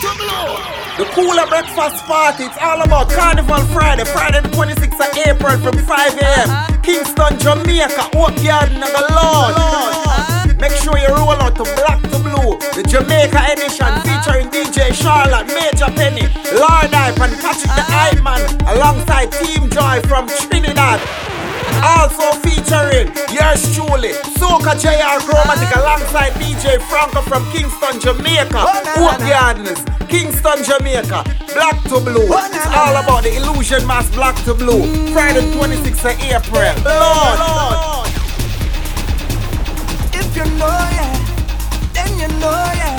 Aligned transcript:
The 0.00 1.04
cooler 1.12 1.46
breakfast 1.46 2.04
party, 2.06 2.44
it's 2.44 2.56
all 2.56 2.80
about 2.80 3.10
Carnival 3.10 3.60
Friday, 3.68 4.04
Friday 4.04 4.40
the 4.40 4.48
26th 4.48 4.96
of 4.96 5.12
April 5.28 5.58
from 5.60 5.76
5 5.76 6.16
a.m. 6.16 6.48
Uh-huh. 6.48 6.80
Kingston, 6.80 7.38
Jamaica, 7.38 8.08
Hope 8.16 8.32
Garden, 8.40 8.80
and 8.80 8.94
the 8.96 9.04
Lord. 9.12 9.52
Uh-huh. 9.60 10.54
Make 10.58 10.72
sure 10.80 10.96
you 10.96 11.08
roll 11.08 11.36
out 11.36 11.54
to 11.56 11.64
Black 11.76 12.00
to 12.00 12.16
Blue, 12.16 12.56
the 12.72 12.84
Jamaica 12.88 13.52
edition 13.52 13.92
uh-huh. 13.92 14.08
featuring 14.08 14.48
DJ 14.48 14.96
Charlotte, 14.96 15.52
Major 15.52 15.92
Penny, 15.92 16.24
Lord 16.56 16.88
Hype, 16.88 17.20
and 17.20 17.36
Patrick 17.36 17.68
the 17.76 17.84
Iron 17.92 18.24
Man, 18.24 18.40
alongside 18.72 19.28
Team 19.36 19.68
Joy 19.68 20.00
from 20.08 20.28
Trinidad. 20.48 21.29
Also 21.82 22.38
featuring 22.40 23.08
yours 23.32 23.62
truly, 23.74 24.12
Soca 24.36 24.76
JR 24.76 25.18
Chromatic 25.24 25.74
alongside 25.76 26.32
DJ 26.34 26.80
Franco 26.88 27.22
from 27.22 27.44
Kingston, 27.52 28.00
Jamaica. 28.00 28.58
Hope 28.60 29.18
Gardens, 29.20 29.84
Kingston, 30.08 30.62
Jamaica. 30.64 31.24
Black 31.54 31.82
to 31.84 32.00
Blue. 32.00 32.28
It's 32.28 32.66
all 32.66 32.96
about 32.96 33.22
the 33.24 33.36
Illusion 33.36 33.86
Mass 33.86 34.10
Black 34.10 34.36
to 34.44 34.54
Blue. 34.54 34.82
Mm. 34.82 35.12
Friday 35.12 35.40
26th 35.52 36.04
of 36.04 36.20
April. 36.20 36.74
Lord. 36.84 37.38
Lord. 37.40 38.08
If 40.12 40.36
you 40.36 40.44
know, 40.58 40.66
yeah, 40.96 41.12
then 41.94 42.10
you 42.18 42.28
know, 42.40 42.72
yeah. 42.76 42.98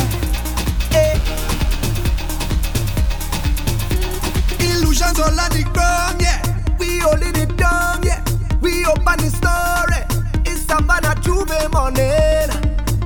Hey. 0.91 1.19
Illusions 4.59 5.19
all 5.19 5.39
on 5.39 5.49
the 5.51 5.63
ground, 5.71 6.21
yeah. 6.21 6.41
We 6.79 6.99
holding 6.99 7.35
it 7.35 7.55
down, 7.57 8.03
yeah. 8.03 8.23
We 8.61 8.85
open 8.85 9.17
the 9.17 9.29
story. 9.33 10.01
It's 10.45 10.61
Savannah 10.67 11.15
J'ouvert 11.21 11.71
morning. 11.73 12.49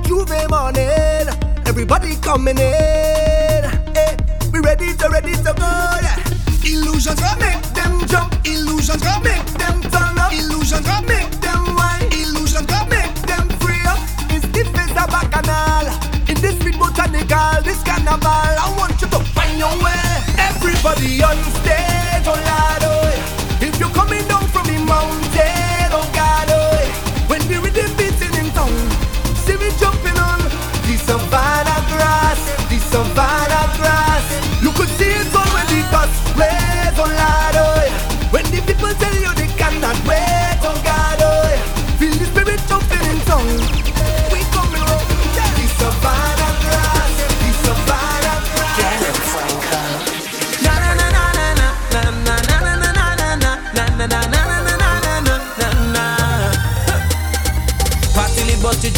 J'ouvert 0.04 0.48
morning. 0.50 1.28
Everybody 1.66 2.16
coming 2.16 2.58
in. 2.58 3.64
Hey, 3.96 4.16
we 4.52 4.60
ready 4.60 4.94
to, 4.94 5.08
ready 5.08 5.32
to 5.32 5.52
go, 5.56 5.72
yeah. 6.04 6.20
Illusions 6.62 7.20
gonna 7.20 7.40
make 7.40 7.62
them 7.72 8.06
jump. 8.06 8.34
Illusions 8.44 9.02
gonna 9.02 9.24
make 9.24 9.46
them 9.56 9.80
turn 9.88 10.18
up. 10.18 10.32
Illusions 10.32 10.84
gonna 10.86 11.08
make 11.08 11.30
them 11.40 11.64
whine. 11.76 12.04
Illusions 12.12 12.66
gonna 12.66 12.90
make 12.90 13.14
them 13.24 13.48
free 13.60 13.80
up. 13.88 13.98
It's 14.28 14.44
the 14.52 14.62
face 14.76 14.92
of 14.92 15.08
bacchanal. 15.08 15.88
In 16.28 16.36
this 16.42 16.58
sweet 16.60 16.78
botanical, 16.78 17.62
this 17.64 17.82
carnival, 17.82 18.28
I 18.28 18.74
want 18.76 19.00
you 19.00 19.08
to 19.08 19.20
find 19.32 19.56
your 19.58 19.72
way. 19.80 20.04
Everybody 20.36 21.22
on 21.24 21.36
stage, 21.64 22.28
oh 22.28 22.36
Lord, 22.36 22.82
oh, 22.84 23.08
yeah. 23.08 23.68
If 23.68 23.80
you're 23.80 23.94
coming 23.96 24.26
down 24.28 24.44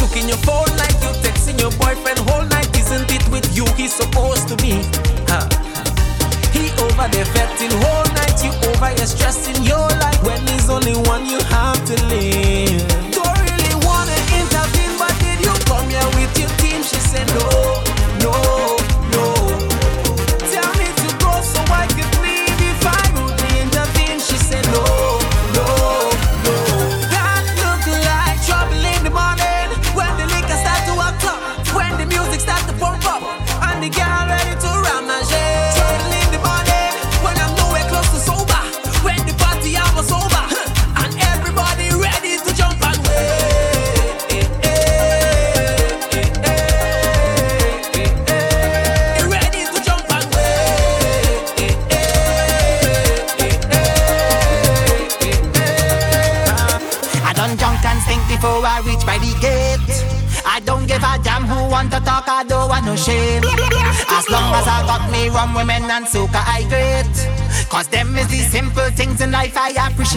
Juking 0.08 0.28
your 0.28 0.38
phone 0.38 0.64
like 0.78 0.96
you 1.04 1.12
texting 1.20 1.60
your 1.60 1.70
boyfriend 1.72 2.18
whole 2.30 2.44
night. 2.44 2.68
Isn't 2.78 3.10
it 3.12 3.28
with 3.28 3.54
you 3.54 3.66
he's 3.76 3.92
supposed 3.92 4.48
to 4.48 4.56
be? 4.56 4.80
Huh. 5.28 5.44
He 6.50 6.70
over 6.80 7.08
there 7.12 7.26
fetting 7.26 7.70
whole 7.82 8.08
night. 8.16 8.42
You 8.42 8.50
over 8.70 8.88
here 8.88 9.06
stressing 9.06 9.62
your 9.64 9.97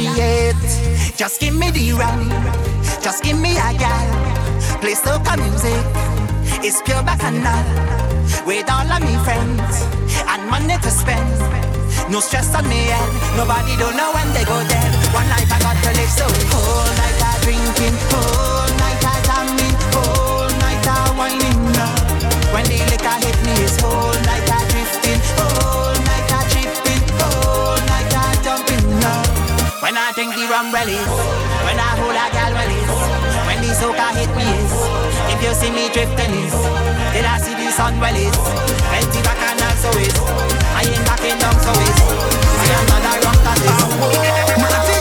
appreciate. 0.07 1.17
Just 1.17 1.39
give 1.39 1.55
me 1.55 1.69
the 1.71 1.93
rum, 1.93 2.29
just 3.01 3.23
give 3.23 3.39
me 3.39 3.51
a 3.57 3.73
gal. 3.77 4.07
Play 4.81 4.95
soca 4.95 5.37
music, 5.37 5.85
it's 6.63 6.81
pure 6.81 7.03
bacchanal. 7.03 7.63
With 8.45 8.69
all 8.69 8.89
of 8.89 9.01
me 9.01 9.15
friends, 9.23 9.85
and 10.27 10.49
money 10.49 10.77
to 10.81 10.91
spend. 10.91 11.29
No 12.09 12.19
stress 12.19 12.53
on 12.55 12.67
me 12.67 12.89
head, 12.89 13.09
nobody 13.37 13.77
don't 13.77 13.95
know 13.95 14.11
when 14.13 14.27
they 14.33 14.43
go 14.43 14.57
dead. 14.67 14.91
One 15.13 15.27
life 15.29 15.51
I 15.51 15.59
got 15.59 15.77
to 15.83 15.91
live, 15.93 16.09
so 16.09 16.25
whole 16.49 16.91
night 16.97 17.21
I 17.21 17.33
drinking, 17.43 17.95
whole 18.09 18.69
night 18.81 19.03
I 19.05 19.15
jamming, 19.27 19.77
whole 19.93 20.49
night 20.59 20.87
I 20.87 21.13
whining. 21.17 21.61
When 22.51 22.65
the 22.65 22.77
liquor 22.89 23.17
hit 23.21 23.37
me, 23.45 23.53
it's 23.63 23.79
whole 23.79 24.17
night 24.27 24.49
I 24.49 24.59
drifting, 24.71 25.21
whole 25.37 25.90
When 29.91 29.99
I 29.99 30.13
drink 30.13 30.33
the 30.33 30.47
rum 30.47 30.71
relish, 30.71 31.03
when 31.67 31.75
I 31.75 31.91
hold 31.99 32.15
a 32.15 32.31
gal 32.31 32.55
relish, 32.55 32.95
when 33.43 33.59
the 33.59 33.75
soca 33.75 34.15
hit 34.15 34.31
me 34.39 34.47
is, 34.63 34.71
if 35.27 35.43
you 35.43 35.51
see 35.53 35.69
me 35.69 35.91
drifting 35.91 36.31
is, 36.31 36.55
did 37.11 37.27
I 37.27 37.35
see 37.37 37.51
the 37.59 37.69
sun 37.75 37.99
well 37.99 38.15
is, 38.15 38.31
plenty 38.87 39.19
back 39.21 39.43
and 39.51 39.59
also 39.59 39.91
is, 39.99 40.15
I 40.79 40.87
ain't 40.87 41.03
backing 41.03 41.37
down 41.43 41.59
so 41.59 41.71
is, 41.75 41.99
I 42.55 42.71
am 42.71 42.87
not 42.87 43.03
a 43.03 43.19
rock 43.19 43.39
that 43.43 44.95
is. 44.95 45.00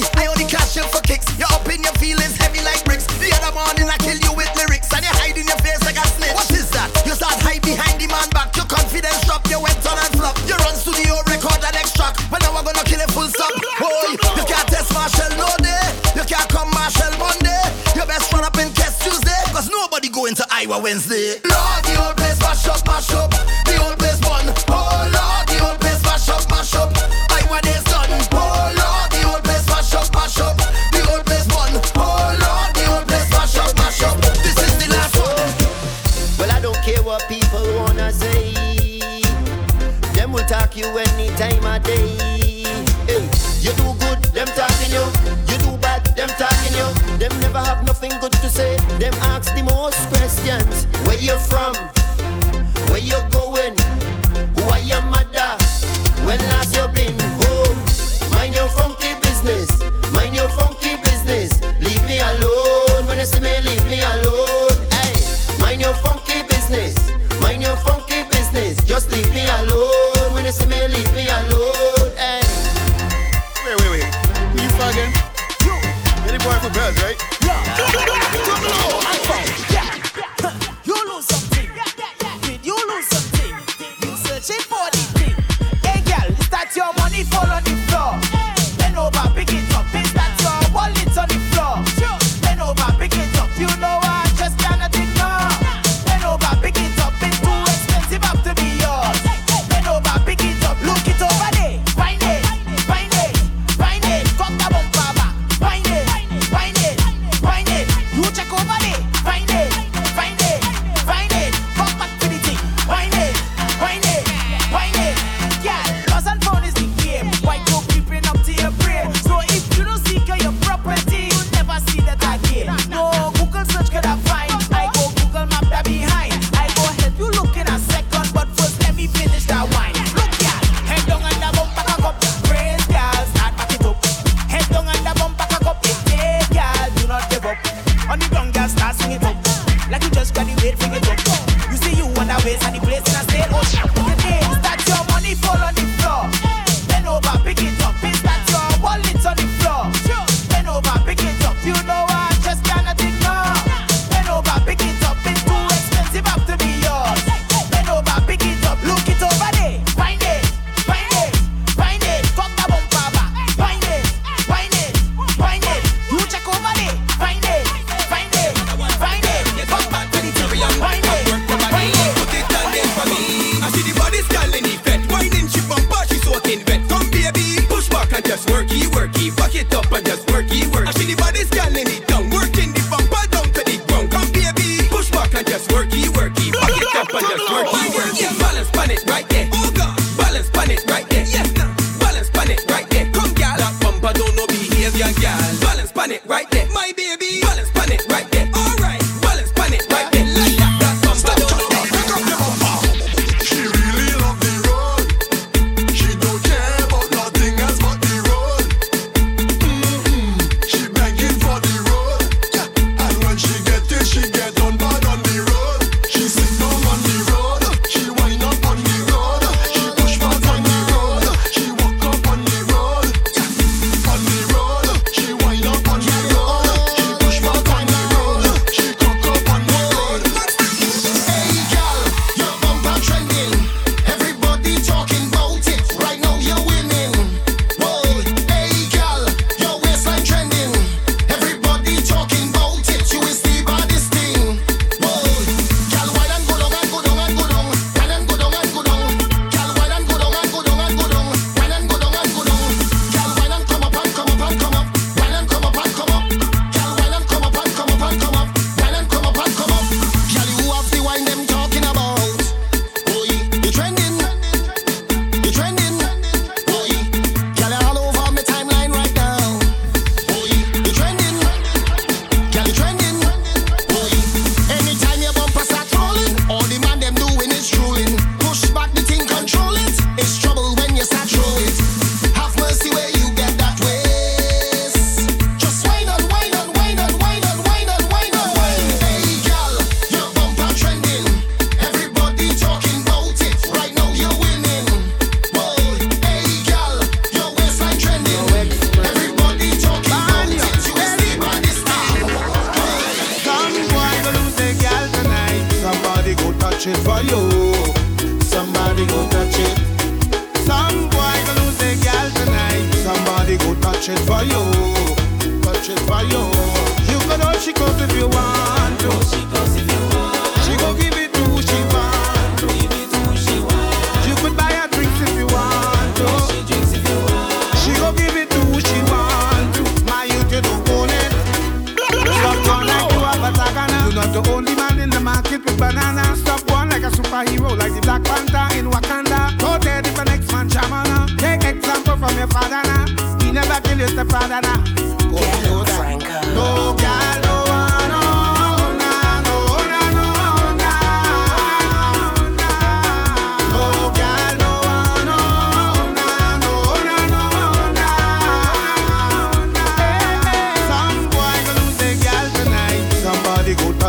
I 0.00 0.10
they 0.14 0.28
only 0.28 0.44
cash 0.44 0.76
in 0.76 0.84
for 0.84 1.00
kicks. 1.00 1.26
You're 1.38 1.48
up 1.50 1.68
in 1.68 1.82
your 1.82 1.92
feelings. 1.94 2.47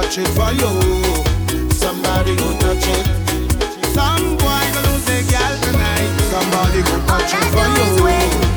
touch 0.09 0.17
it 0.17 0.27
for 0.29 0.51
you. 0.53 1.69
Somebody 1.69 2.35
go 2.35 2.57
touch 2.57 2.87
it. 2.87 3.05
Some 3.93 4.37
boy 4.37 4.61
gonna 4.73 4.89
lose 4.89 5.07
a 5.07 5.21
girl 5.29 5.57
tonight. 5.61 6.09
Somebody 6.31 6.81
go 6.81 7.05
touch 7.05 7.33
it 7.33 7.45
for 7.53 8.43
you. 8.43 8.48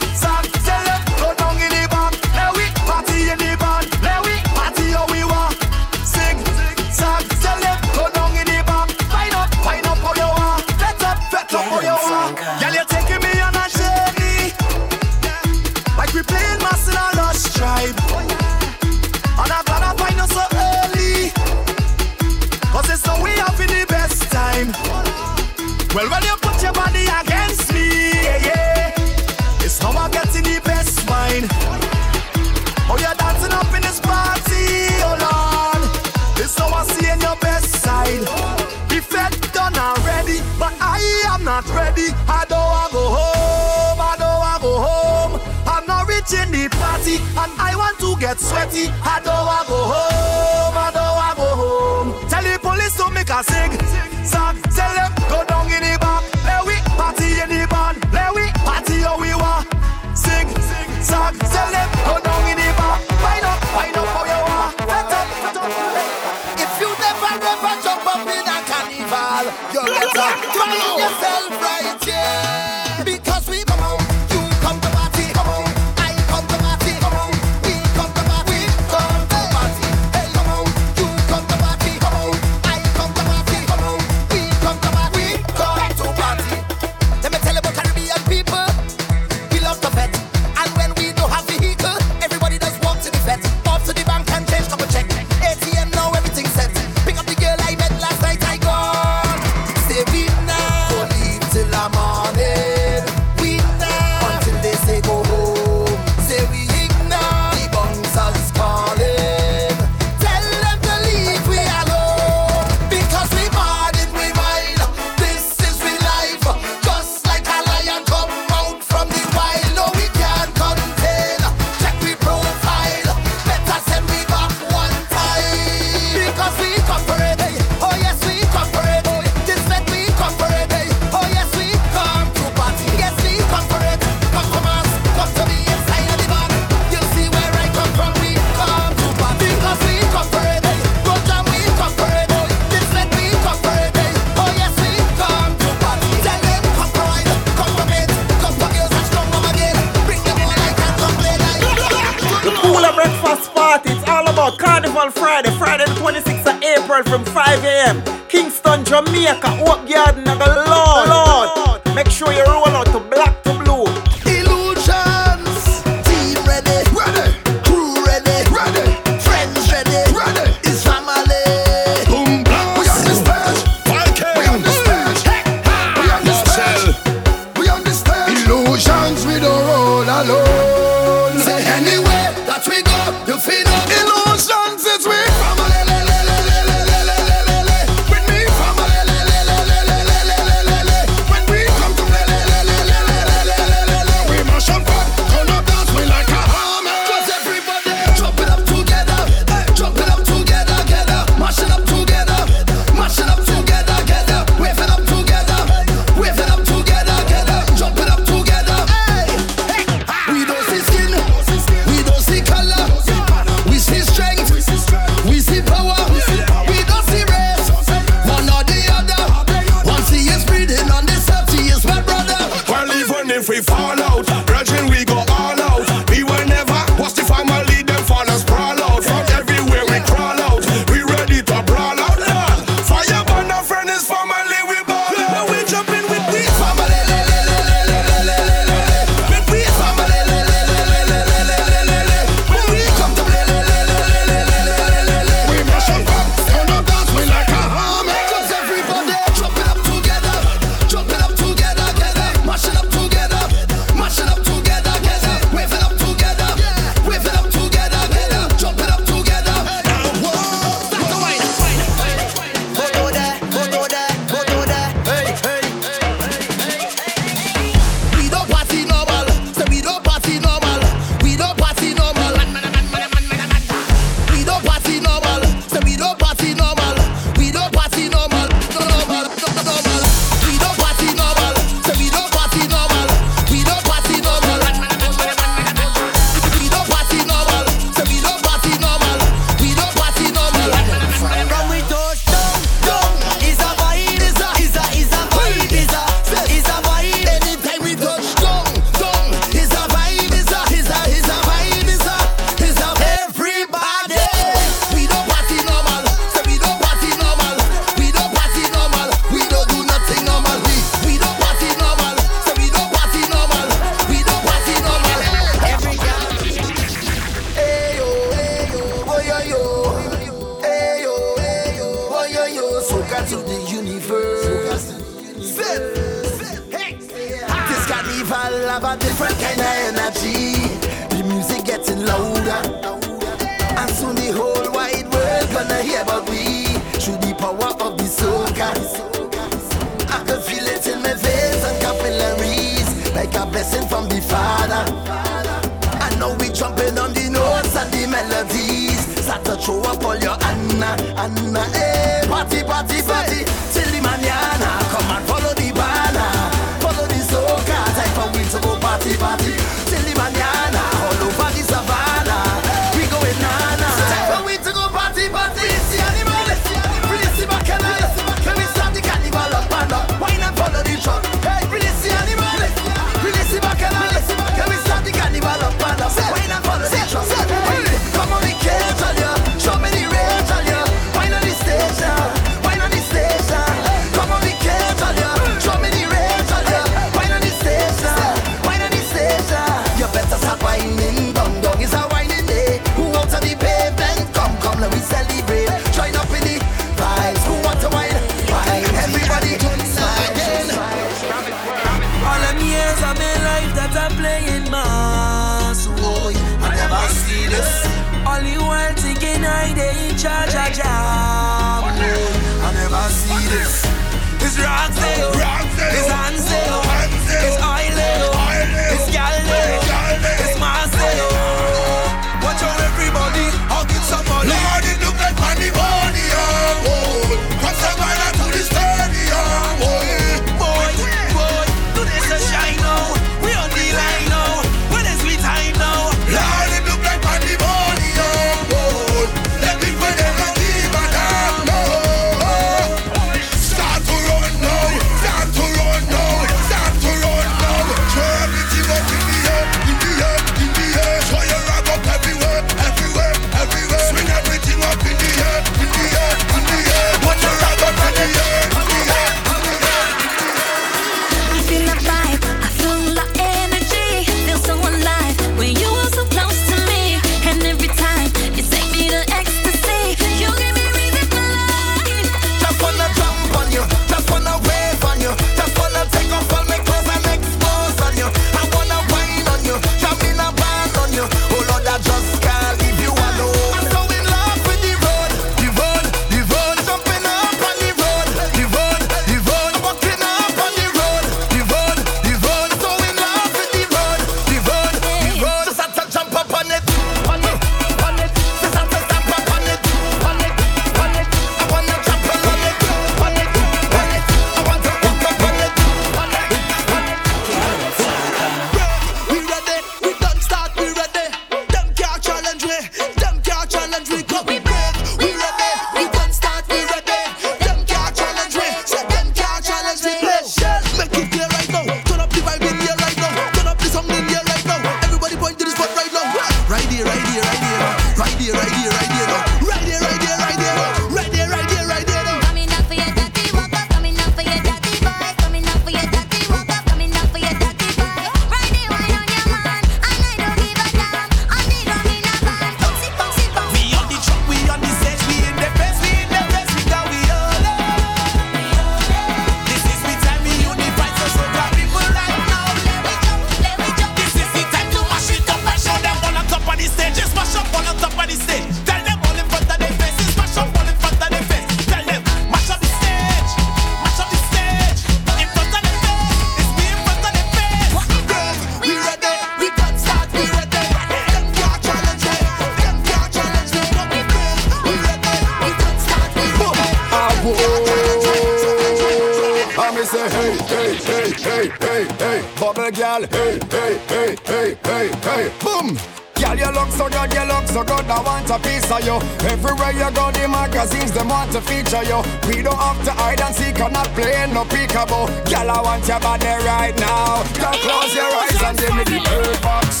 hey, 583.30 583.58
hey, 583.70 583.98
hey, 584.08 584.36
hey, 584.44 584.76
hey, 584.84 585.08
hey, 585.22 585.52
boom. 585.62 585.98
Girl, 586.40 586.56
you 586.56 586.70
look 586.72 586.88
so 586.90 587.08
good, 587.08 587.32
you 587.34 587.44
look 587.44 587.66
so 587.68 587.84
good, 587.84 588.06
I 588.08 588.20
want 588.22 588.48
a 588.50 588.58
piece 588.58 588.90
of 588.90 589.04
you. 589.04 589.20
Everywhere 589.46 589.92
you 589.92 590.10
go, 590.16 590.30
the 590.32 590.48
magazines, 590.48 591.12
them 591.12 591.28
want 591.28 591.52
to 591.52 591.60
feature 591.60 592.02
you. 592.02 592.22
We 592.48 592.62
don't 592.62 592.78
have 592.78 593.02
to 593.04 593.12
hide 593.12 593.40
and 593.40 593.54
seek, 593.54 593.80
I'm 593.80 593.92
not 593.92 594.08
playing 594.16 594.54
no 594.54 594.64
peekaboo. 594.64 595.28
Girl, 595.50 595.70
I 595.70 595.80
want 595.82 596.08
your 596.08 596.20
body 596.20 596.46
right 596.64 596.96
now. 596.98 597.44
Girl, 597.60 597.76
close 597.84 598.14
your 598.14 598.24
eyes 598.24 598.62
and 598.62 598.78
give 598.78 598.94
me 598.96 599.04
the 599.04 599.20
bird 599.28 599.60
box 599.62 600.00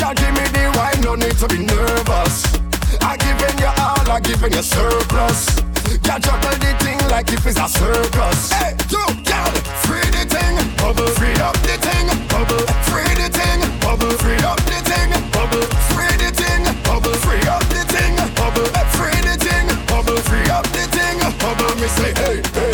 Girl, 0.00 0.14
give 0.14 0.32
me 0.32 0.44
the 0.56 0.72
wine, 0.76 1.00
no 1.04 1.14
need 1.14 1.36
to 1.38 1.48
be 1.48 1.58
nervous. 1.64 2.44
I 3.00 3.16
giving 3.16 3.58
you 3.58 3.72
all, 3.80 4.10
I 4.10 4.20
giving 4.20 4.52
you 4.52 4.62
surplus. 4.62 5.60
Girl, 6.00 6.18
juggle 6.18 6.56
the 6.56 6.72
thing 6.80 6.98
like 7.10 7.32
if 7.32 7.46
it's 7.46 7.58
a 7.58 7.68
circus. 7.68 8.50
Hey, 8.52 8.76
you, 8.88 9.04
girl 9.24 9.59
bubble, 10.80 11.06
free 11.18 11.34
up 11.34 11.54
the 11.62 11.76
thing, 11.86 12.06
bubble, 12.28 12.64
free 12.88 13.12
the 13.20 13.28
thing, 13.28 13.60
bubble, 13.80 14.10
free 14.22 14.40
up 14.42 14.58
the 14.64 14.80
thing, 14.88 15.10
bubble, 15.30 15.66
free 15.92 16.16
the 16.16 16.30
thing, 16.32 16.62
bubble, 16.82 17.14
free 17.24 17.46
up 17.46 17.62
the 17.68 17.84
thing, 17.92 18.16
bubble, 18.34 18.66
free 18.96 19.20
the 19.20 19.36
thing, 19.44 19.66
bubble, 19.86 20.16
free 20.28 20.48
up 20.50 20.64
the 20.72 20.84
thing, 20.96 21.18
bubble, 21.38 21.74
me 21.80 21.88
say 21.88 22.12
hey, 22.22 22.42
hey. 22.54 22.69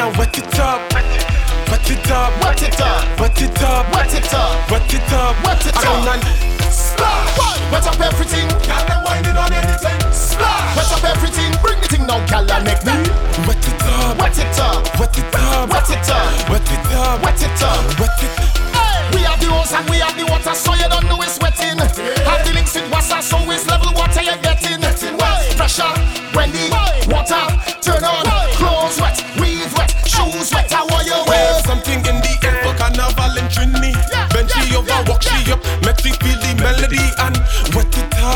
Up, 0.00 0.16
wet 0.18 0.38
it 0.38 0.58
up, 0.58 0.92
wet 0.92 1.90
it 1.90 2.10
up, 2.10 2.32
wet 2.44 2.62
it 2.62 2.80
up, 2.80 3.04
wet 3.10 4.14
it 4.14 4.32
up, 4.32 4.70
wet 4.70 4.94
it 4.94 5.12
up, 5.12 5.36
and 5.46 6.22
splash. 6.72 7.60
Wet 7.72 7.86
up 7.86 8.00
everything, 8.00 8.48
girl, 8.62 8.84
them 8.86 9.02
whining 9.04 9.36
on 9.36 9.52
anything. 9.52 9.98
Splash. 10.12 10.76
Wet 10.76 10.92
up 10.92 11.04
everything, 11.04 11.52
bring 11.62 11.80
the 11.80 11.88
thing 11.88 12.06
now, 12.06 12.24
girl, 12.26 12.50
and 12.50 12.64
make 12.64 12.82
me 12.84 12.94
wet 13.46 13.58
it 13.58 13.82
up, 13.82 14.18
wet 14.18 14.38
it 14.38 14.58
up, 14.58 14.98
wet 14.98 15.18
it 15.18 15.34
up, 15.34 15.68
wet 15.70 15.90
it 15.90 16.10
up, 16.10 16.48
wet 16.50 16.70
it 16.70 16.92
up, 16.94 17.22
wet 17.22 17.42
it 17.42 17.62
up, 17.62 17.98
wet 17.98 18.22
it. 18.22 18.30
Hey, 18.74 18.98
we 19.14 19.20
have 19.26 19.40
the 19.40 19.46
hose 19.50 19.72
and 19.72 19.88
we 19.90 19.98
have 19.98 20.16
the 20.16 20.26
water, 20.26 20.54
so 20.54 20.74
you 20.74 20.88
don't 20.88 21.06
know 21.06 21.22
it's 21.22 21.38
wetting. 21.40 21.78
Have 21.78 22.46
the 22.46 22.52
links 22.54 22.74
with 22.74 22.90
water, 22.92 23.20
so 23.22 23.38
it's 23.50 23.66
level 23.66 23.92
water 23.94 24.22
you're 24.22 24.38
getting. 24.42 24.80
Well, 25.18 25.42
pressure, 25.56 25.90
when 26.34 26.52
the 26.52 26.70
water 27.10 27.42
turn 27.82 28.04
on, 28.04 28.47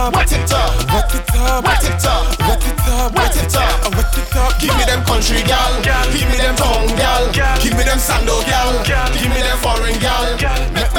up, 0.02 0.14
Wet 0.14 0.32
it 0.32 0.52
up, 0.52 0.74
wet 0.90 1.14
it 1.14 1.34
up, 1.36 1.64
wet 1.64 1.84
it 1.84 2.04
up, 2.04 2.38
wet 2.40 2.66
it 2.66 2.80
up, 2.88 3.14
wet 3.14 3.36
it 3.36 3.54
up. 3.54 3.94
wet 3.94 4.18
it 4.18 4.36
up. 4.36 4.58
Give 4.58 4.76
me 4.76 4.84
them 4.84 5.04
country 5.04 5.42
gal, 5.42 5.82
give 5.82 6.28
me 6.28 6.36
them 6.38 6.56
tongue 6.56 6.88
gal, 6.96 7.30
give 7.62 7.76
me 7.76 7.84
them 7.84 7.98
sando 7.98 8.42
gal, 8.46 8.72
give 9.14 9.30
me 9.30 9.40
them 9.42 9.58
foreign 9.58 9.98
gal. 10.00 10.91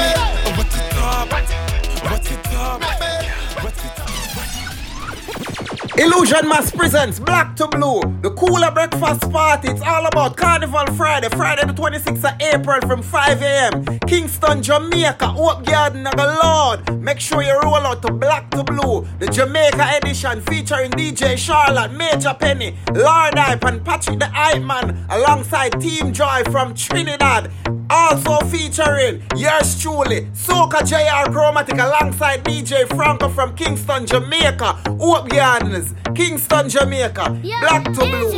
Illusion 6.04 6.46
Mass 6.46 6.70
presents 6.70 7.18
Black 7.18 7.56
to 7.56 7.66
Blue, 7.66 7.98
the 8.20 8.30
cooler 8.32 8.70
breakfast 8.70 9.22
party. 9.32 9.68
It's 9.68 9.80
all 9.80 10.04
about 10.04 10.36
Carnival 10.36 10.84
Friday, 10.96 11.30
Friday 11.30 11.66
the 11.66 11.72
26th 11.72 12.30
of 12.30 12.42
April 12.42 12.78
from 12.82 13.00
5 13.00 13.40
a.m. 13.40 13.98
Kingston, 14.00 14.62
Jamaica, 14.62 15.26
Hope 15.26 15.64
Garden, 15.64 16.06
Lord. 16.14 17.00
Make 17.00 17.20
sure 17.20 17.42
you 17.42 17.58
roll 17.58 17.76
out 17.76 18.02
to 18.02 18.12
Black 18.12 18.50
to 18.50 18.62
Blue, 18.62 19.06
the 19.18 19.28
Jamaica 19.28 19.92
edition 19.96 20.42
featuring 20.42 20.90
DJ 20.90 21.38
Charlotte, 21.38 21.92
Major 21.92 22.34
Penny, 22.38 22.76
Lord 22.92 23.38
Hype, 23.38 23.64
and 23.64 23.82
Patrick 23.82 24.18
the 24.18 24.26
Hype 24.26 24.62
Man, 24.62 25.06
alongside 25.08 25.80
Team 25.80 26.12
Joy 26.12 26.42
from 26.50 26.74
Trinidad. 26.74 27.50
Also 27.90 28.38
featuring 28.46 29.22
yours 29.36 29.80
truly, 29.80 30.22
Soca 30.32 30.80
JR 30.84 31.30
Chromatic, 31.30 31.78
alongside 31.78 32.42
DJ 32.44 32.88
Franco 32.88 33.28
from 33.28 33.54
Kingston, 33.54 34.06
Jamaica, 34.06 34.72
Hope 34.98 35.28
Gardens, 35.28 35.93
Kingston, 36.14 36.68
Jamaica, 36.68 37.40
Black 37.60 37.84
to 37.84 37.92
Blue. 37.92 38.30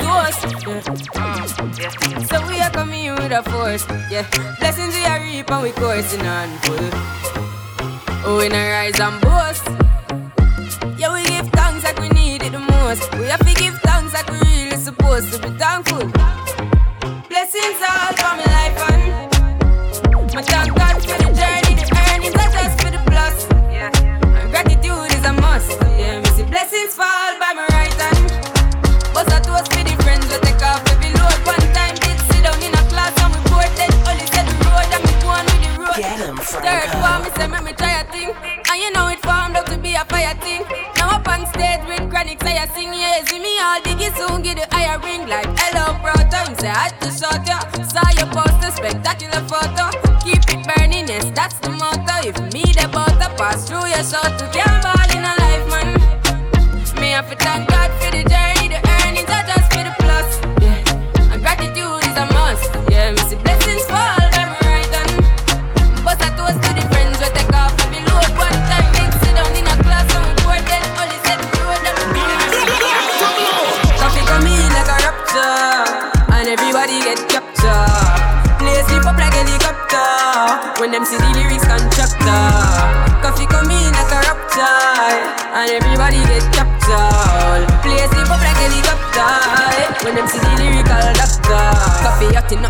Ghost. 0.00 0.46
Yeah. 1.78 1.90
So 2.30 2.46
we 2.46 2.60
are 2.60 2.70
coming 2.70 3.00
here 3.00 3.14
with 3.14 3.32
a 3.32 3.42
force. 3.42 3.86
Yeah. 4.10 4.26
Blessings 4.60 4.94
we 4.94 5.04
are 5.04 5.20
reap 5.20 5.50
and 5.50 5.62
we 5.62 5.70
coursing 5.72 6.26
on 6.26 6.48
full. 6.58 6.90
Oh, 8.26 8.38
we 8.38 8.48
not 8.48 8.56
rise 8.56 8.98
and 9.00 9.20
boast. 9.20 9.93
Pass 53.36 53.68
through 53.68 53.86
your 53.86 54.02
soul 54.02 54.22
to 54.38 54.48
can't 54.52 54.73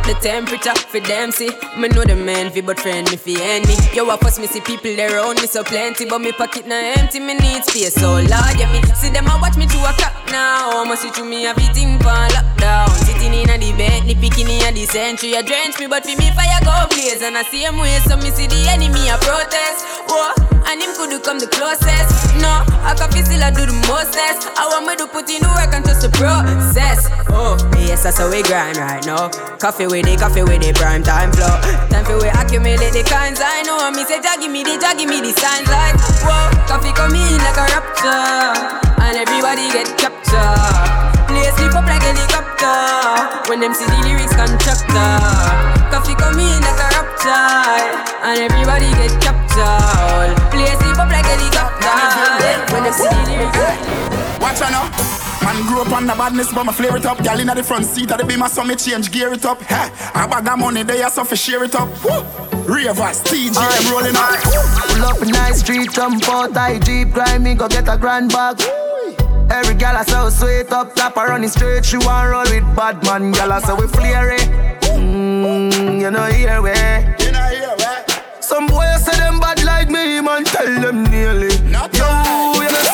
the 0.07 0.15
temperature 0.21 0.75
for 0.75 1.01
them 1.01 1.31
see. 1.31 1.51
Me 1.79 1.89
know 1.89 2.05
the 2.05 2.15
man 2.17 2.51
fi 2.51 2.61
but 2.61 2.79
friend 2.79 3.11
me 3.11 3.17
fi 3.17 3.37
enemy. 3.41 3.77
Yo, 3.95 4.09
I 4.09 4.17
first 4.19 4.41
me 4.41 4.47
see 4.47 4.61
people 4.61 4.95
there 4.97 5.17
around 5.17 5.41
me 5.41 5.47
so 5.47 5.65
plenty, 5.65 6.05
but 6.05 6.21
me 6.21 6.33
pocket 6.33 6.67
na 6.67 6.77
empty. 6.97 7.21
Me 7.21 7.35
need 7.35 7.65
space 7.65 7.95
so 7.95 8.21
large. 8.21 8.59
Yeah, 8.59 8.71
me 8.73 8.83
see 8.95 9.11
them 9.11 9.27
a 9.27 9.39
watch 9.41 9.57
me 9.57 9.67
to 9.67 9.79
a 9.79 9.93
clock 9.97 10.15
now. 10.31 10.85
Must 10.85 11.03
see 11.03 11.11
through 11.11 11.29
me 11.29 11.47
everything 11.47 11.99
for 11.99 12.13
lockdown. 12.37 12.91
Sitting 13.05 13.35
in 13.35 13.51
a 13.51 13.57
the 13.59 13.73
Bentley, 13.77 14.15
picking 14.15 14.49
in 14.49 14.75
the 14.75 14.85
century. 14.87 15.35
A 15.35 15.43
drench 15.43 15.79
me, 15.81 15.87
but 15.87 16.05
for 16.05 16.17
me 16.17 16.31
fire 16.37 16.61
go 16.65 16.87
blaze. 16.93 17.23
And 17.23 17.37
I 17.37 17.43
see 17.43 17.65
him 17.65 17.79
way, 17.79 17.99
so 18.05 18.17
me 18.17 18.31
see 18.31 18.47
the 18.47 18.61
enemy 18.69 19.09
a 19.09 19.17
protest. 19.19 19.85
Whoa, 20.09 20.37
and 20.69 20.81
him 20.83 20.93
could 20.97 21.17
come 21.25 21.39
the 21.39 21.49
closest. 21.49 22.13
No, 22.41 22.63
I 22.85 22.95
can 22.97 23.11
feel 23.11 23.25
still 23.25 23.43
I 23.43 23.51
do 23.51 23.65
the 23.65 23.73
mostest. 23.89 24.49
I 24.59 24.69
want 24.69 24.87
me 24.87 24.97
to 24.97 25.07
put 25.07 25.31
in 25.31 25.41
the 25.41 25.49
work 25.57 25.73
and 25.73 25.85
trust 25.85 26.03
the 26.03 26.11
process. 26.11 27.09
Oh, 27.31 27.57
yes, 27.79 28.03
that's 28.05 28.19
how 28.19 28.31
we 28.31 28.43
grind 28.43 28.77
right 28.77 29.05
now. 29.07 29.29
Coffee 29.59 29.87
with 29.95 30.09
it, 30.09 30.19
coffee 30.19 30.43
with 30.43 30.63
it, 30.67 30.75
prime 30.75 31.05
time 31.05 31.31
flow. 31.31 31.55
Time 31.89 32.05
for 32.05 32.19
we 32.19 32.27
accumulate 32.27 32.91
the 32.91 33.05
kinds 33.07 33.41
I 33.41 33.63
know. 33.63 33.79
Me 33.93 34.03
say, 34.05 34.21
Jah 34.21 34.35
give 34.41 34.51
me 34.51 34.65
the, 34.65 34.75
Jah 34.75 34.95
give 34.99 35.09
me 35.09 35.21
the 35.21 35.31
signs 35.39 35.69
like, 35.71 35.95
on 55.95 56.07
the 56.07 56.15
badness, 56.15 56.53
but 56.53 56.65
me 56.65 56.73
flare 56.73 56.97
it 56.97 57.07
up. 57.07 57.23
Girl 57.23 57.39
inna 57.39 57.55
the 57.55 57.63
front 57.63 57.87
seat 57.87 58.11
of 58.11 58.19
the 58.19 58.25
beamer, 58.25 58.49
so 58.49 58.65
me 58.65 58.75
change 58.75 59.11
gear 59.13 59.33
it 59.33 59.45
up. 59.45 59.63
Ha, 59.63 60.13
I 60.15 60.27
bag 60.27 60.49
of 60.49 60.59
money 60.59 60.83
there, 60.83 61.09
so 61.09 61.25
fi 61.25 61.37
share 61.37 61.65
it 61.65 61.75
up. 61.75 61.89
Woo. 62.05 62.11
Ravers, 62.67 63.23
TJ, 63.23 63.57
I'm 63.57 63.93
rolling 63.93 64.17
up. 64.17 64.41
Pull 64.89 65.05
up 65.05 65.23
in 65.23 65.29
nice 65.29 65.61
street, 65.61 65.91
jump 65.93 66.29
out, 66.29 66.57
I 66.57 66.79
Jeep, 66.79 67.13
grind 67.13 67.45
me, 67.45 67.55
go 67.55 67.69
get 67.69 67.89
a 67.89 67.97
grand 67.97 68.33
bag. 68.33 68.61
Every 69.51 69.75
gal 69.75 69.97
I 69.97 70.05
so 70.05 70.31
sweet 70.31 70.73
up, 70.73 70.95
top 70.95 71.15
her 71.15 71.29
running 71.29 71.49
straight, 71.49 71.85
she 71.85 71.99
want 71.99 72.31
roll 72.31 72.43
with 72.43 72.77
bad 72.77 73.03
man, 73.05 73.33
gal 73.33 73.53
I 73.53 73.61
so 73.61 73.77
we 73.77 73.87
flare 73.87 74.35
it. 74.35 74.49
Mmm, 74.83 76.01
you 76.01 76.11
know 76.11 76.25
here 76.27 76.61
we. 76.61 76.71
You 77.25 77.33
know 77.33 77.49
here, 77.51 77.77
right? 77.79 78.05
Some 78.41 78.67
boys 78.67 79.05
say 79.05 79.17
them 79.19 79.39
bad 79.39 79.63
like 79.63 79.91
me, 79.91 80.21
man, 80.21 80.45
tell 80.45 80.67
them 80.67 81.05
nearly. 81.05 81.57
Not 81.71 81.95
Yo, 81.95 82.05
you 82.05 82.11
know 82.11 82.24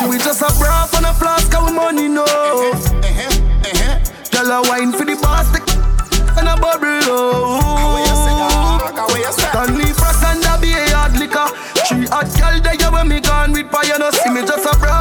see 0.00 0.08
we 0.08 0.18
just 0.18 0.42
a 0.42 0.48
bra 0.58 0.88
and 0.96 1.06
a 1.06 1.14
flask 1.14 1.54
of 1.54 1.72
money, 1.74 2.08
no. 2.08 2.24
Uh-huh, 2.24 2.72
uh-huh. 3.04 3.96
A 4.40 4.62
wine 4.68 4.90
for 4.90 5.04
the 5.04 5.16
boss, 5.20 5.46
and 6.38 6.48
a 6.48 6.56
bubble, 6.56 6.88
you 6.88 7.12
oh. 7.12 8.00
you 8.00 8.16
say? 8.16 9.92
Frost 9.92 10.24
and 10.24 10.44
a 10.44 10.58
be 10.60 10.72
a 10.72 10.96
hard 10.96 11.12
liquor. 11.20 11.46
Three 11.86 12.06
hot 12.06 12.26
girl 12.40 12.56
there 12.64 12.90
when 12.90 13.08
me 13.08 13.20
gone 13.20 13.52
with 13.52 13.70
fire. 13.70 13.98
No 13.98 14.10
see 14.10 14.30
me 14.30 14.40
just 14.40 14.64
a 14.64 14.72
bra 14.78 14.99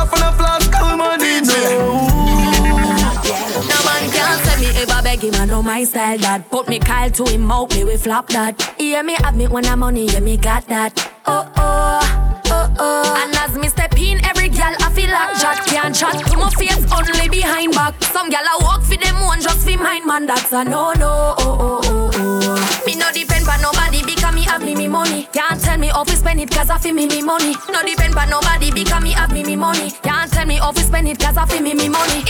him, 5.30 5.42
I 5.42 5.46
know 5.46 5.62
my 5.62 5.84
style 5.84 6.18
that 6.20 6.50
Put 6.50 6.68
me 6.68 6.80
Kyle 6.80 7.10
to 7.10 7.26
him 7.26 7.52
out, 7.52 7.74
me 7.76 7.84
we 7.84 7.98
flop 7.98 8.28
that 8.30 8.74
Yeah, 8.80 9.02
me 9.02 9.15
have 9.15 9.36
me 9.36 9.48
when 9.48 9.65
I'm 9.65 9.80
money, 9.80 10.06
yeah, 10.06 10.20
me 10.20 10.38
got 10.38 10.68
that 10.68 11.12
Oh, 11.26 11.52
oh 11.56 12.39
oh, 12.52 12.76
oh. 12.80 13.24
And 13.24 13.36
as 13.36 13.58
me 13.58 13.68
step 13.68 13.98
in, 13.98 14.24
every 14.26 14.50
gal 14.50 14.76
I 14.80 14.92
feel 14.92 15.10
like 15.10 15.39
Jack 15.39 15.65
can't 15.65 15.96
chat 15.96 16.18
to 16.26 16.38
my 16.38 16.50
face 16.52 16.86
only 16.92 17.30
behind 17.30 17.74
back. 17.74 18.02
Some 18.06 18.30
gal 18.30 18.44
I 18.44 18.58
walk 18.62 18.84
for 18.84 18.98
them 18.98 19.20
one 19.22 19.42
just 19.42 19.68
for 19.68 19.78
mine, 19.78 20.06
man. 20.08 20.26
That's 20.26 20.52
a 20.52 20.63
no 20.63 20.94
no. 20.94 21.36
Oh, 21.38 21.58
oh, 21.60 21.82
oh, 21.84 22.12
oh. 22.15 22.84
Me 22.86 22.96
no 22.96 23.12
depend 23.12 23.48
on 23.48 23.62
nobody 23.62 24.04
because 24.04 24.34
me 24.34 24.44
have 24.44 24.63
me 24.63 24.76
me 24.76 24.88
money. 24.88 25.28
Can't 25.32 25.62
tell 25.62 25.78
me 25.78 25.88
how 25.88 26.04
to 26.04 26.15
spend 26.15 26.39
it 26.39 26.50
cause 26.50 26.70
I 26.70 26.78
feel 26.78 26.94
me 26.94 27.06
me 27.08 27.22
money. 27.22 27.56
No 27.72 27.84
depend 27.84 28.15
on 28.15 28.30
nobody 28.30 28.72
because 28.72 29.04
me 29.04 29.12
have 29.12 29.32
me 29.32 29.44
me 29.44 29.56
money. 29.56 29.92
Can't 30.02 30.32
tell 30.32 30.46
me 30.46 30.56
how 30.56 30.72
to 30.72 30.82
spend 30.82 31.08
it 31.08 31.20
cause 31.20 31.38
I 31.38 31.46
feel 31.46 31.62
me 31.62 31.74
me 31.74 31.89
money. 31.89 32.24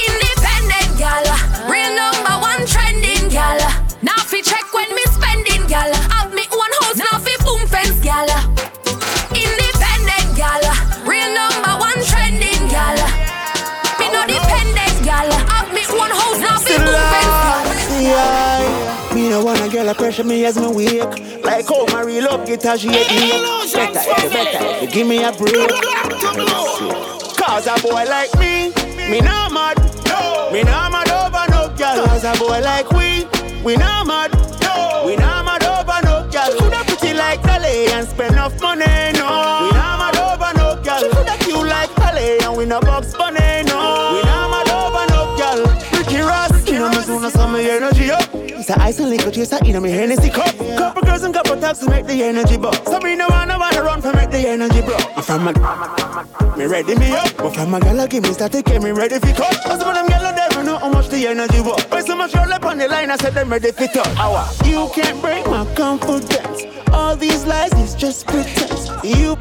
Independent 0.69 0.99
gal, 0.99 1.25
real 1.67 1.95
number 1.95 2.35
one 2.41 2.65
trending 2.67 3.29
gal. 3.29 3.57
Now 4.03 4.21
fi 4.21 4.41
check 4.41 4.71
when 4.71 4.93
me 4.93 5.01
spending 5.09 5.65
gal. 5.67 5.91
Have 6.13 6.33
me 6.33 6.43
own 6.53 6.71
house 6.81 6.97
now 6.97 7.17
fi 7.17 7.35
boom 7.43 7.65
fence 7.67 7.99
gal. 8.01 8.29
Independent 9.33 10.37
gal, 10.37 10.61
real 11.09 11.33
number 11.33 11.73
one 11.81 11.99
trending 12.05 12.67
gal. 12.69 12.97
Me 13.97 14.11
no 14.13 14.21
dependent 14.27 15.03
gal. 15.03 15.31
Have 15.49 15.73
me 15.73 15.81
own 15.89 16.11
house 16.11 16.39
now 16.39 16.57
fi 16.59 16.77
boom 16.77 17.01
fence 17.13 17.89
gal. 18.05 19.15
Me 19.15 19.29
no 19.29 19.43
wanna 19.43 19.69
girl 19.69 19.89
a 19.89 19.95
pressure 19.95 20.23
me 20.23 20.45
as 20.45 20.59
me 20.59 20.67
wake. 20.67 21.43
Like 21.43 21.67
how 21.67 21.85
my 21.87 22.01
real 22.01 22.25
love 22.25 22.45
she 22.47 22.89
hate 22.89 23.09
me. 23.09 23.41
Better, 23.73 24.21
you 24.21 24.29
better, 24.29 24.65
if 24.65 24.81
you 24.81 24.87
give 24.89 25.07
me 25.07 25.23
a 25.23 25.31
break. 25.31 25.69
Cause 27.37 27.65
a 27.65 27.81
boy 27.81 28.03
like 28.05 28.33
me, 28.37 28.71
me 29.09 29.21
not 29.21 29.48
Me 30.51 30.63
not 30.63 30.91
mad 30.91 31.09
over 31.11 31.45
no 31.51 31.69
girl. 31.77 32.05
Cause 32.07 32.23
a 32.23 32.33
boy 32.39 32.59
like 32.61 32.89
we, 32.91 33.25
we 33.63 33.75
not 33.77 34.07
mad. 34.07 34.31
No. 34.61 35.03
We 35.05 35.15
not 35.15 35.45
mad 35.45 35.63
over 35.63 35.99
no 36.03 36.27
girl. 36.31 36.57
Coulda 36.57 36.83
pretty 36.85 37.13
like 37.13 37.41
Dolly 37.43 37.87
and 37.93 38.07
spend 38.07 38.33
enough 38.33 38.59
money, 38.61 38.85
no. 39.13 39.69
We 39.69 39.77
not 39.77 39.98
It's 48.69 48.77
a 48.77 48.83
ice 48.83 48.99
and 48.99 49.09
liquor 49.09 49.31
chaser 49.31 49.57
in 49.65 49.81
me 49.81 49.89
Hennessy 49.89 50.29
cup. 50.29 50.55
Couple 50.77 51.01
girls 51.01 51.23
and 51.23 51.33
couple 51.33 51.59
taps 51.59 51.79
to 51.79 51.89
make 51.89 52.05
the 52.05 52.21
energy 52.21 52.55
buck. 52.55 52.75
So 52.85 52.99
me 52.99 53.15
no 53.15 53.25
wanna 53.27 53.57
wanna 53.57 53.81
run 53.81 53.99
for 53.99 54.13
make 54.13 54.29
the 54.29 54.47
energy 54.47 54.81
block. 54.81 55.01
I'm 55.17 55.23
from 55.23 55.47
a 55.47 56.55
me 56.55 56.67
ready 56.67 56.93
me 56.93 57.11
up, 57.13 57.35
but 57.35 57.55
from 57.55 57.73
a 57.73 57.79
gal 57.79 58.05
give 58.05 58.21
me 58.21 58.31
static, 58.31 58.65
get 58.65 58.83
me 58.83 58.91
ready 58.91 59.17
for 59.17 59.33
cut. 59.33 59.57
Cause 59.63 59.79
some 59.79 59.89
of 59.89 59.95
them 59.95 60.05
gal 60.05 60.35
never 60.35 60.63
know 60.63 60.77
how 60.77 60.87
much 60.87 61.09
the 61.09 61.25
energy 61.25 61.61
was. 61.61 61.83
But 61.85 62.05
so 62.05 62.15
much 62.15 62.35
roll 62.35 62.53
up 62.53 62.63
on 62.63 62.77
the 62.77 62.87
line, 62.87 63.09
I 63.09 63.15
said 63.15 63.33
them 63.33 63.49
ready 63.49 63.71
for. 63.71 63.87
Hour. 64.19 64.47
You 64.63 64.87
can't 64.93 65.19
break 65.19 65.47
my 65.47 65.65
confidence. 65.73 66.61
All 66.93 67.15
these 67.15 67.45
lies 67.47 67.73
is 67.73 67.95
just 67.95 68.27
pretense. 68.27 68.91
You 69.03 69.35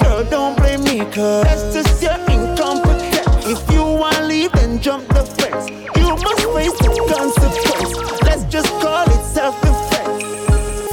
girl, 0.00 0.24
don't 0.30 0.56
blame 0.56 0.82
me, 0.84 1.00
cause 1.12 1.44
that's 1.44 1.74
just 1.74 2.02
your 2.02 2.16
incompetence. 2.20 3.44
If 3.44 3.70
you 3.70 3.82
wanna 3.82 4.24
leave, 4.24 4.50
then 4.52 4.80
jump 4.80 5.06
the 5.08 5.24
fence. 5.26 5.68
You 5.94 6.16
must 6.16 6.40
face 6.56 6.78
the 6.80 6.88
consequence. 7.12 8.21
Let's 8.34 8.44
just 8.50 8.68
call 8.80 9.04
it 9.04 9.24
self-defense. 9.26 10.24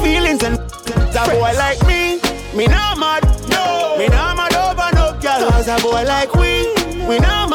Feelings 0.03 0.43
and 0.43 0.59
a 0.59 1.25
boy 1.31 1.53
like 1.55 1.81
me, 1.87 2.19
me 2.53 2.67
not 2.67 2.97
mad. 2.99 3.23
No, 3.47 3.95
me 3.97 4.09
not 4.09 4.35
mad 4.35 4.53
over 4.55 4.93
no 4.93 5.17
girl. 5.21 5.49
Cause 5.49 5.69
a 5.69 5.77
boy 5.81 6.03
like 6.03 6.35
we, 6.35 6.67
we 7.07 7.17
not 7.19 7.48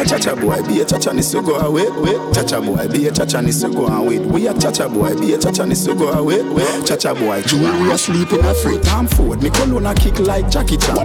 a 0.00 0.04
chacha 0.04 0.34
boy, 0.36 0.62
be 0.66 0.80
a 0.80 0.84
chacha 0.84 1.12
ni 1.12 1.22
so 1.22 1.42
go 1.42 1.56
away. 1.56 1.84
Chacha 2.32 2.60
boy, 2.60 2.88
be 2.88 3.06
a 3.06 3.12
chacha 3.12 3.42
ni 3.42 3.52
so 3.52 3.70
go 3.70 4.02
wait. 4.02 4.20
We 4.22 4.46
a 4.46 4.54
chacha 4.58 4.88
boy, 4.88 5.14
be 5.16 5.34
a 5.34 5.38
chacha 5.38 5.66
ni 5.66 5.74
so 5.74 5.94
go 5.94 6.08
away. 6.10 6.38
Chacha 6.84 7.14
boy, 7.14 7.42
jewelry 7.42 7.90
asleep 7.90 8.32
in 8.32 8.44
a 8.44 8.54
free 8.54 8.78
time 8.80 9.06
food. 9.06 9.42
Me 9.42 9.50
cologne 9.50 9.86
a 9.86 9.94
kick 9.94 10.18
like 10.20 10.48
Jackie 10.50 10.76
Chan. 10.76 10.96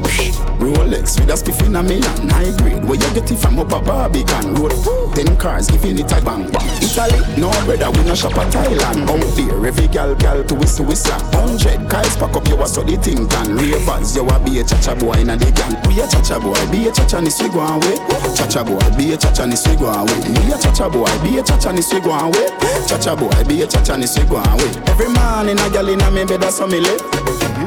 Rolex 0.60 1.20
with 1.20 1.30
a 1.30 1.36
spiff 1.36 1.66
in 1.66 1.76
a 1.76 1.80
and 1.80 2.32
high 2.32 2.56
grade. 2.58 2.84
Where 2.86 2.96
you 2.96 3.14
get 3.14 3.30
it 3.30 3.38
from 3.38 3.60
up 3.60 3.72
a 3.72 3.80
Barbican 3.82 4.56
road. 4.56 4.72
Ten 5.16 5.36
cars 5.38 5.68
giving 5.70 6.00
it 6.00 6.12
a 6.12 6.22
bang 6.24 6.50
bang. 6.52 6.70
Italy, 6.82 7.20
no 7.40 7.52
brother, 7.66 7.92
we 7.92 8.06
no 8.06 8.16
shop 8.16 8.38
at 8.38 8.52
Thailand. 8.54 9.08
Out 9.10 9.36
there, 9.36 9.66
every 9.66 9.88
gal 9.88 10.16
gal 10.16 10.44
to 10.44 10.56
whistle 10.56 10.86
whistle. 10.86 11.20
Hundred 11.36 11.90
guys 11.90 12.16
pack 12.16 12.36
up 12.36 12.48
your 12.48 12.66
so 12.68 12.84
the 12.84 12.96
thing 12.98 13.28
can. 13.28 13.56
Ravers, 13.56 14.16
you 14.16 14.28
a 14.28 14.40
be 14.40 14.60
a 14.60 14.64
chacha 14.64 14.96
boy 14.96 15.14
in 15.20 15.30
a 15.30 15.36
the 15.36 15.52
gang. 15.52 15.76
We 15.88 16.02
a 16.02 16.08
chacha 16.08 16.40
boy, 16.40 16.56
be 16.72 16.88
a 16.88 16.92
chacha 16.92 17.20
ni 17.22 17.30
so 17.30 17.50
go 17.50 17.60
wait. 17.84 18.00
Chacha 18.36 18.64
boy, 18.64 18.85
be 18.98 19.14
a 19.14 19.18
chacha 19.18 19.46
ni 19.48 19.56
go 19.78 19.90
and 19.90 20.10
wait. 20.10 20.30
Me 20.30 20.54
a 20.54 20.58
chacha 20.58 20.90
boy, 20.90 21.10
be 21.24 21.40
a 21.40 21.44
chacha 21.44 21.74
ni 21.74 21.82
go 22.02 22.12
and 22.14 22.34
wait. 22.36 22.52
Chacha 22.88 23.16
boy, 23.16 23.32
be 23.48 23.62
a 23.62 23.68
chacha 23.68 23.98
ni 23.98 24.06
go 24.30 24.38
and 24.38 24.62
wait. 24.62 24.76
Every 24.90 25.10
man 25.10 25.50
in 25.50 25.58
a 25.58 25.70
gal 25.70 25.88
in 25.90 26.02
a 26.02 26.12
me 26.12 26.26
bed 26.26 26.42
that's 26.42 26.60
how 26.60 26.68
me 26.68 26.80
live. 26.80 27.02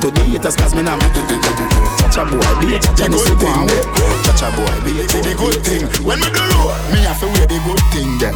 To 0.01 0.11
the 0.11 0.23
haters 0.31 0.55
cause 0.55 0.75
me 0.75 0.83
now 0.83 0.99
Chacha 1.99 2.23
boy, 2.31 2.39
be 2.63 2.77
a 2.77 2.79
chacha 2.79 3.09
ni 3.09 3.19
go 3.19 3.47
and 3.47 3.67
wait. 3.67 3.85
Chacha 4.25 4.49
boy, 4.55 4.75
be 4.85 5.01
a 5.01 5.09
See 5.09 5.21
the 5.23 5.35
good 5.35 5.59
thing 5.65 5.87
when 6.07 6.21
me 6.21 6.29
do 6.31 6.43
low, 6.55 6.71
me 6.93 7.01
have 7.03 7.19
to 7.21 7.27
wear 7.27 7.47
the 7.47 7.59
good 7.67 7.83
thing 7.91 8.19
them. 8.19 8.35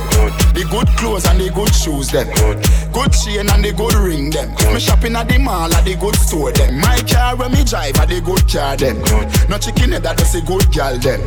The 0.55 0.65
good 0.71 0.89
clothes 0.99 1.27
and 1.27 1.39
the 1.41 1.51
good 1.51 1.73
shoes 1.75 2.09
them. 2.11 2.29
Good 2.93 3.13
chain 3.13 3.49
and 3.49 3.65
the 3.65 3.73
good 3.73 3.95
ring 3.95 4.31
them. 4.31 4.51
Me 4.73 4.81
shopping 4.81 5.17
at 5.17 5.29
the 5.29 5.39
mall 5.39 5.73
at 5.73 5.85
the 5.85 5.95
good 5.97 6.17
store 6.17 6.53
them. 6.53 6.81
My 6.81 6.99
car 7.09 7.37
when 7.37 7.53
me 7.53 7.65
drive 7.65 7.97
at 7.97 8.09
the 8.09 8.21
good 8.21 8.45
car 8.49 8.77
them. 8.77 8.99
No 9.49 9.59
chicken 9.59 9.93
head 9.93 10.03
that 10.03 10.19
does 10.19 10.35
a 10.35 10.43
good 10.43 10.67
gal 10.73 10.99
them. 10.99 11.21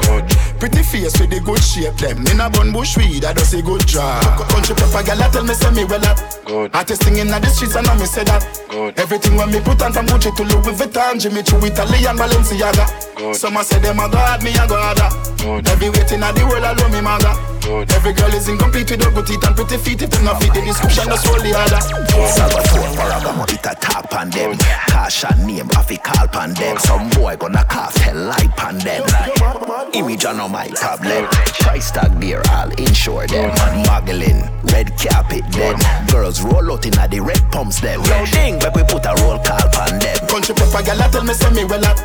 Pretty 0.59 0.83
face 0.83 1.19
with 1.19 1.29
the 1.29 1.39
good 1.39 1.61
shape 1.61 1.95
them. 1.97 2.25
In 2.27 2.39
a 2.39 2.49
bun 2.49 2.71
bush 2.71 2.97
weed 2.97 3.23
that 3.23 3.35
does 3.35 3.53
a 3.53 3.61
good 3.61 3.85
job. 3.85 4.23
Country 4.49 4.75
proper 4.75 5.03
gal 5.03 5.17
that 5.17 5.33
tell 5.33 5.43
me 5.43 5.53
say 5.53 5.71
me 5.71 5.83
well 5.85 6.05
up. 6.05 6.17
Good. 6.45 6.75
Artist 6.75 7.03
singing 7.03 7.29
at 7.29 7.41
the 7.41 7.49
streets 7.49 7.75
and 7.75 7.87
I 7.87 7.97
me 7.97 8.05
say 8.05 8.23
that. 8.23 8.41
Good. 8.69 8.97
Everything 8.99 9.35
when 9.35 9.51
me 9.51 9.59
put 9.61 9.81
on 9.81 9.93
from 9.93 10.07
Gucci 10.07 10.35
to 10.35 10.43
Louis 10.43 10.75
Vuitton, 10.75 11.19
Jimmy 11.19 11.43
Choo, 11.43 11.59
Italian 11.59 12.15
Balenciaga. 12.17 12.87
Good. 13.15 13.35
Some 13.35 13.57
a 13.57 13.63
say 13.63 13.79
them 13.79 13.99
a 13.99 14.09
god, 14.09 14.43
me 14.43 14.51
a 14.51 14.65
god. 14.67 14.99
Every 15.67 15.89
waiting 15.89 16.23
at 16.23 16.33
the 16.33 16.43
world 16.47 16.63
alone 16.63 16.91
me 16.91 17.01
maga. 17.65 17.93
Every 17.95 18.13
girl 18.13 18.33
is 18.33 18.47
incomplete 18.47 18.91
without 18.91 19.13
good 19.13 19.27
teeth 19.27 19.43
and 19.45 19.55
pretty 19.55 19.77
feet. 19.77 20.01
If 20.01 20.09
them 20.09 20.25
not 20.25 20.41
fit 20.41 20.53
the 20.53 20.61
description, 20.61 21.05
that's 21.09 21.27
all 21.27 21.41
the 21.41 21.53
other. 21.55 21.81
Salvatore 22.27 22.91
Ferragamo, 22.95 23.45
it 23.51 23.65
a 23.65 23.75
tap 23.79 24.13
on 24.13 24.29
them. 24.29 24.57
Cash 24.57 25.25
and 25.25 25.45
name, 25.45 25.69
I 25.75 25.83
fi 25.83 25.97
call 25.97 26.41
on 26.41 26.53
them. 26.53 26.77
Some 26.79 27.09
boy 27.11 27.35
gonna 27.37 27.65
cast 27.65 27.97
hell 27.97 28.15
light 28.15 28.63
on 28.63 28.77
them. 28.79 29.03
Image 29.93 30.25
on 30.25 30.51
my 30.51 30.67
tablet. 30.67 31.29
Price 31.59 31.91
tag 31.91 32.19
there, 32.19 32.41
I'll 32.47 32.71
insure 32.71 33.27
them. 33.27 33.51
Muggling, 33.85 34.41
red 34.75 34.91
carpet 34.99 35.47
them. 35.55 35.79
Girls 36.11 36.43
roll 36.43 36.71
out 36.71 36.85
inna 36.85 37.07
the 37.07 37.19
red 37.23 37.39
pumps 37.51 37.79
them. 37.79 38.03
Yo, 38.03 38.25
ding, 38.35 38.59
but 38.59 38.75
we 38.75 38.83
put 38.83 39.07
a 39.07 39.15
roll 39.23 39.39
call 39.39 39.63
on 39.79 39.95
them. 40.03 40.19
Country 40.27 40.51
proper 40.51 40.83
gal 40.83 40.99
that 40.99 41.15
tell 41.15 41.23
me 41.23 41.33
say 41.33 41.51
me 41.55 41.63
well 41.63 41.85
up. 41.87 41.97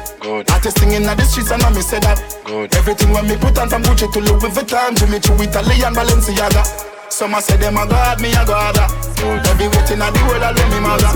Artist 0.54 0.78
singing 0.78 1.02
at 1.02 1.18
the 1.18 1.26
streets 1.26 1.50
and 1.50 1.62
I 1.62 1.68
me 1.74 1.82
say 1.82 1.98
that. 1.98 2.22
Good. 2.46 2.70
Everything 2.78 3.10
when 3.10 3.26
me 3.26 3.34
put 3.36 3.58
on 3.58 3.68
from 3.68 3.82
Gucci 3.82 4.06
to 4.06 4.20
Louis 4.22 4.50
Vuitton, 4.54 4.94
Jimmy 4.94 5.18
Choo, 5.18 5.34
Italian 5.42 5.92
Balenciaga. 5.94 6.62
Some 7.10 7.34
a 7.34 7.42
say 7.42 7.58
them 7.58 7.76
a 7.76 7.84
god, 7.90 8.22
me 8.22 8.30
a 8.30 8.46
god. 8.46 8.78
Every 9.18 9.66
waiting 9.66 9.98
at 9.98 10.14
the 10.14 10.22
world 10.30 10.46
I 10.46 10.54
alone 10.54 10.70
me 10.70 10.78
mother. 10.78 11.10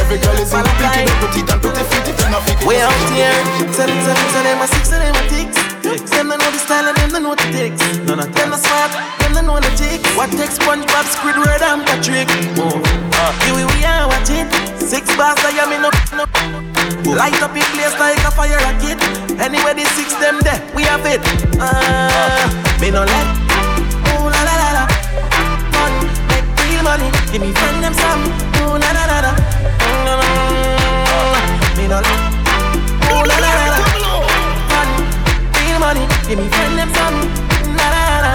Every 0.00 0.16
girl 0.16 0.38
is 0.40 0.48
in 0.48 0.64
the 0.64 0.72
pretty, 0.80 1.04
the 1.04 1.14
good 1.20 1.32
teeth 1.36 1.52
and 1.52 1.60
pretty 1.60 1.84
feet. 1.92 2.08
If 2.08 2.16
you 2.24 2.30
not 2.32 2.42
fit, 2.48 2.56
Way 2.64 2.80
out 2.80 2.96
here, 3.12 3.36
tell 3.76 3.84
them, 3.84 4.00
tell 4.00 4.16
them, 4.16 4.28
tell 4.32 4.44
them 4.48 4.64
a 4.64 4.66
six, 4.66 4.88
tell 4.88 5.00
them 5.04 5.12
a 5.12 5.65
ticks. 5.86 6.10
Them 6.10 6.28
know 6.28 6.38
the 6.38 6.58
style 6.58 6.88
and 6.88 6.96
them 6.98 7.10
don't 7.10 7.22
know 7.22 7.34
the 7.34 7.46
ticks. 7.54 7.82
None 8.06 8.18
of 8.18 8.30
them 8.34 8.52
are 8.52 8.58
smart, 8.58 8.90
them 9.22 9.32
don't 9.34 9.46
know 9.46 9.58
the 9.62 9.70
ticks. 9.78 10.02
What 10.18 10.30
takes 10.34 10.58
SpongeBob, 10.58 11.06
Squidward 11.14 11.62
and 11.62 11.82
Patrick? 11.86 12.26
Oh, 12.58 12.82
uh, 13.14 13.32
here 13.46 13.54
we 13.54 13.84
are 13.86 14.08
watching. 14.10 14.50
Six 14.82 15.06
bars 15.16 15.38
I 15.46 15.54
am 15.62 15.70
in 15.72 15.82
no, 15.82 15.90
no. 16.18 16.24
Light 17.14 17.38
up 17.42 17.54
in 17.54 17.66
place 17.74 17.94
like 18.02 18.18
a 18.26 18.30
fire 18.34 18.58
rocket. 18.66 18.98
Anywhere 19.38 19.74
the 19.74 19.84
six 19.94 20.14
them 20.18 20.40
there, 20.42 20.58
we 20.74 20.82
have 20.82 21.06
it. 21.06 21.22
Uh, 21.58 22.50
me 22.80 22.90
no 22.90 23.02
let. 23.06 23.26
Ooh 24.10 24.26
la 24.26 24.40
la 24.42 24.54
la 24.62 24.68
la. 24.76 24.84
Fun, 25.70 25.92
make 26.30 26.46
real 26.66 26.82
money. 26.82 27.08
Give 27.30 27.42
me 27.42 27.52
friend 27.54 27.78
them 27.82 27.94
some. 27.94 28.22
Ooh 28.62 28.74
la 28.78 28.90
la 28.90 29.04
la 29.10 29.18
la. 29.26 29.32
Mm, 29.86 30.22
Me 31.78 31.84
no 31.86 31.98
let. 32.02 32.20
Ooh 33.10 33.22
la 33.26 33.36
la 33.38 33.50
la 33.58 33.66
la. 33.74 33.75
Give 36.28 36.38
me 36.38 36.48
friend 36.48 36.74
them 36.76 36.90
some. 36.90 37.18
La 37.78 37.86
la 37.94 38.02
la 38.10 38.18
la. 38.26 38.34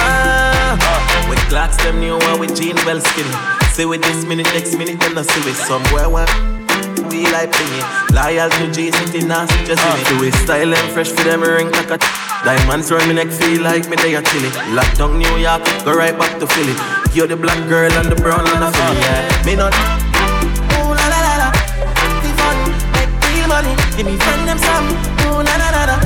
Ah, 0.00 1.26
with 1.28 1.38
clocks 1.52 1.76
them 1.84 2.00
new 2.00 2.16
one 2.16 2.40
with 2.40 2.56
jean 2.56 2.76
well 2.86 2.98
skinny. 2.98 3.28
Say 3.72 3.84
with 3.84 4.00
this 4.00 4.24
minute, 4.24 4.48
next 4.54 4.76
minute, 4.78 4.98
then 5.00 5.18
I 5.18 5.22
see 5.22 5.44
with 5.44 5.56
somewhere 5.56 6.08
one. 6.08 6.28
We 7.12 7.28
like 7.28 7.52
thingy. 7.52 7.82
Loyal 8.16 8.48
to 8.48 8.72
G 8.72 8.90
City, 8.90 9.20
nasty 9.20 9.64
just 9.66 9.84
in 9.84 10.00
it. 10.00 10.08
Do 10.08 10.24
it 10.24 10.34
style 10.48 10.72
and 10.72 10.92
fresh 10.92 11.10
for 11.10 11.24
them 11.24 11.42
ring 11.42 11.70
like 11.72 11.90
a 11.90 11.98
Diamonds 12.44 12.90
round 12.90 13.08
me 13.08 13.14
neck 13.14 13.28
feel 13.28 13.60
like 13.60 13.88
me 13.88 13.96
they 13.96 14.16
are 14.16 14.22
chilly. 14.22 14.48
Lock 14.72 14.88
down 14.96 15.18
New 15.18 15.36
York, 15.36 15.60
go 15.84 15.92
right 15.92 16.16
back 16.18 16.38
to 16.40 16.46
Philly. 16.46 16.72
You're 17.12 17.26
the 17.26 17.36
black 17.36 17.60
girl 17.68 17.92
and 17.92 18.08
the 18.08 18.16
brown 18.16 18.48
and 18.48 18.62
the 18.64 18.72
Philly, 18.72 19.00
yeah. 19.04 19.44
Me 19.44 19.56
not. 19.56 19.72
Ooh 20.76 20.88
la 20.88 21.06
la 21.12 21.20
la 21.20 21.34
la. 21.40 21.48
Be 22.24 22.32
fun, 22.32 22.56
make 22.96 23.12
real 23.28 23.48
money. 23.48 23.76
Give 23.96 24.06
me 24.06 24.16
friend 24.16 24.48
them 24.48 24.58
some. 24.58 24.88
Ooh 25.28 25.44
la 25.44 25.56
la 25.56 25.68
la 25.68 25.84
la 25.84 26.03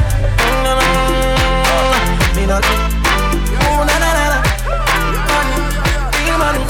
criminal. 2.48 2.60
Oh, 3.60 3.84
na 3.84 3.96
na 4.00 4.10
na 4.16 4.24
na. 4.32 4.38
Money, 5.28 5.58
real 6.16 6.38
money. 6.38 6.62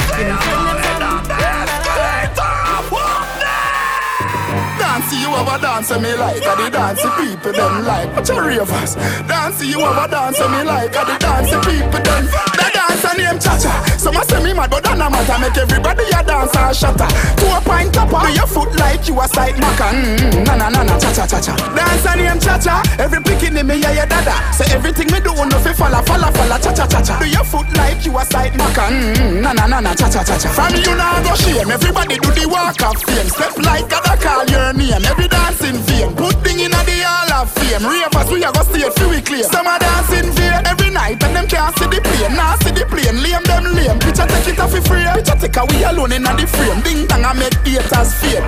Dance 4.79 5.13
you 5.13 5.31
have 5.31 5.49
a 5.49 5.63
dance 5.63 5.91
me 5.91 6.15
like 6.15 6.43
a 6.43 6.55
the 6.57 6.71
dance 6.71 7.03
people 7.17 7.53
them 7.53 7.85
like. 7.85 8.15
But 8.15 8.29
you 8.29 8.41
ravers. 8.41 8.95
Dance 9.27 9.65
you 9.65 9.79
have 9.81 10.05
a 10.05 10.11
dance 10.11 10.41
me 10.41 10.63
like 10.65 10.97
a 10.97 11.05
the 11.07 11.17
dance 11.19 11.67
people 11.67 12.03
them. 12.03 12.48
The 12.89 12.97
dancer 12.97 13.15
name 13.21 13.39
Cha 13.39 13.59
Cha. 13.59 13.73
Some 13.99 14.17
a 14.17 14.25
say 14.25 14.43
me 14.43 14.53
mad, 14.53 14.71
but 14.71 14.83
that 14.85 14.97
no 14.97 15.11
matter. 15.11 15.37
Make 15.39 15.57
everybody 15.57 16.05
a 16.09 16.21
dance 16.25 16.57
and 16.57 16.75
shatter. 16.77 17.09
To 17.09 17.47
a 17.53 17.61
pint 17.61 17.93
topper, 17.95 18.21
do 18.25 18.33
your 18.33 18.47
foot 18.49 18.73
like 18.81 19.07
you 19.09 19.21
a 19.21 19.27
sight 19.29 19.55
maca. 19.61 19.93
Mm, 19.93 20.47
na 20.47 20.55
na 20.57 20.69
na 20.73 20.83
na 20.83 20.99
cha 20.99 21.13
cha 21.13 21.27
cha 21.27 21.39
cha. 21.41 21.53
Dancer 21.77 22.17
name 22.17 22.41
Cha 22.41 22.57
Cha. 22.59 22.81
Every 22.99 23.21
picking 23.23 23.57
in 23.57 23.67
me 23.67 23.77
yeah 23.77 23.93
yeah 23.93 24.07
dada. 24.09 24.33
Say 24.57 24.73
everything 24.75 25.11
me 25.13 25.21
do 25.21 25.35
no 25.37 25.59
fi 25.61 25.73
falla 25.77 26.01
falla 26.03 26.33
falla 26.33 26.57
cha 26.59 26.73
cha 26.73 26.87
cha 26.87 27.01
cha. 27.03 27.19
Do 27.21 27.29
your 27.29 27.45
foot 27.45 27.69
like 27.77 28.05
you 28.05 28.17
a 28.17 28.25
sight 28.25 28.53
maca. 28.57 28.89
Mm, 28.89 29.43
na 29.43 29.53
na 29.53 29.67
na 29.67 29.81
na 29.81 29.93
cha 29.95 30.09
cha 30.09 30.25
cha 30.25 30.39
cha. 30.39 30.49
From 30.57 30.75
you 30.81 30.95
now 30.97 31.21
go 31.23 31.35
shame. 31.37 31.71
Everybody 31.71 32.17
do 32.19 32.31
the 32.33 32.49
walk 32.49 32.81
of 32.83 32.97
fame. 33.05 33.29
Step 33.29 33.57
like 33.63 33.89
God 33.89 34.17
call 34.21 34.45
your 34.49 34.73
name. 34.73 35.05
Every 35.05 35.29
dance 35.29 35.61
in 35.63 35.77
vain. 35.85 36.15
Put 36.17 36.41
thing 36.43 36.61
in 36.61 36.73
the 36.73 36.97
hall 37.05 37.45
of 37.45 37.53
fame. 37.53 37.85
Ravers 37.85 38.29
we 38.33 38.43
a 38.45 38.51
go 38.53 38.63
stay 38.65 38.89
fi 38.91 39.05
we 39.07 39.21
clear. 39.21 39.45
Some 39.45 39.67
a 39.69 39.77
dance 39.79 40.11
in 40.17 40.27
every 40.67 40.91
night 40.91 41.23
and 41.23 41.37
them 41.37 41.47
can't 41.47 41.77
see 41.79 41.87
the 41.87 42.01
plane. 42.01 42.35
Nah 42.35 42.57
see 42.65 42.73
the 42.79 42.87
plane. 42.87 43.19
Lame 43.19 43.43
them 43.45 43.65
lame. 43.75 43.99
Picture 43.99 44.27
take 44.27 44.55
it 44.55 44.61
off 44.63 44.71
fi 44.71 44.81
free. 44.81 45.05
Picture 45.19 45.39
take 45.39 45.57
a 45.59 45.63
we 45.67 45.83
alone 45.85 46.13
in 46.15 46.23
the 46.23 46.47
frame. 46.47 46.81
Ding 46.87 47.07
dong 47.11 47.25
a 47.27 47.35
make 47.35 47.59
haters 47.67 48.15
fade. 48.23 48.45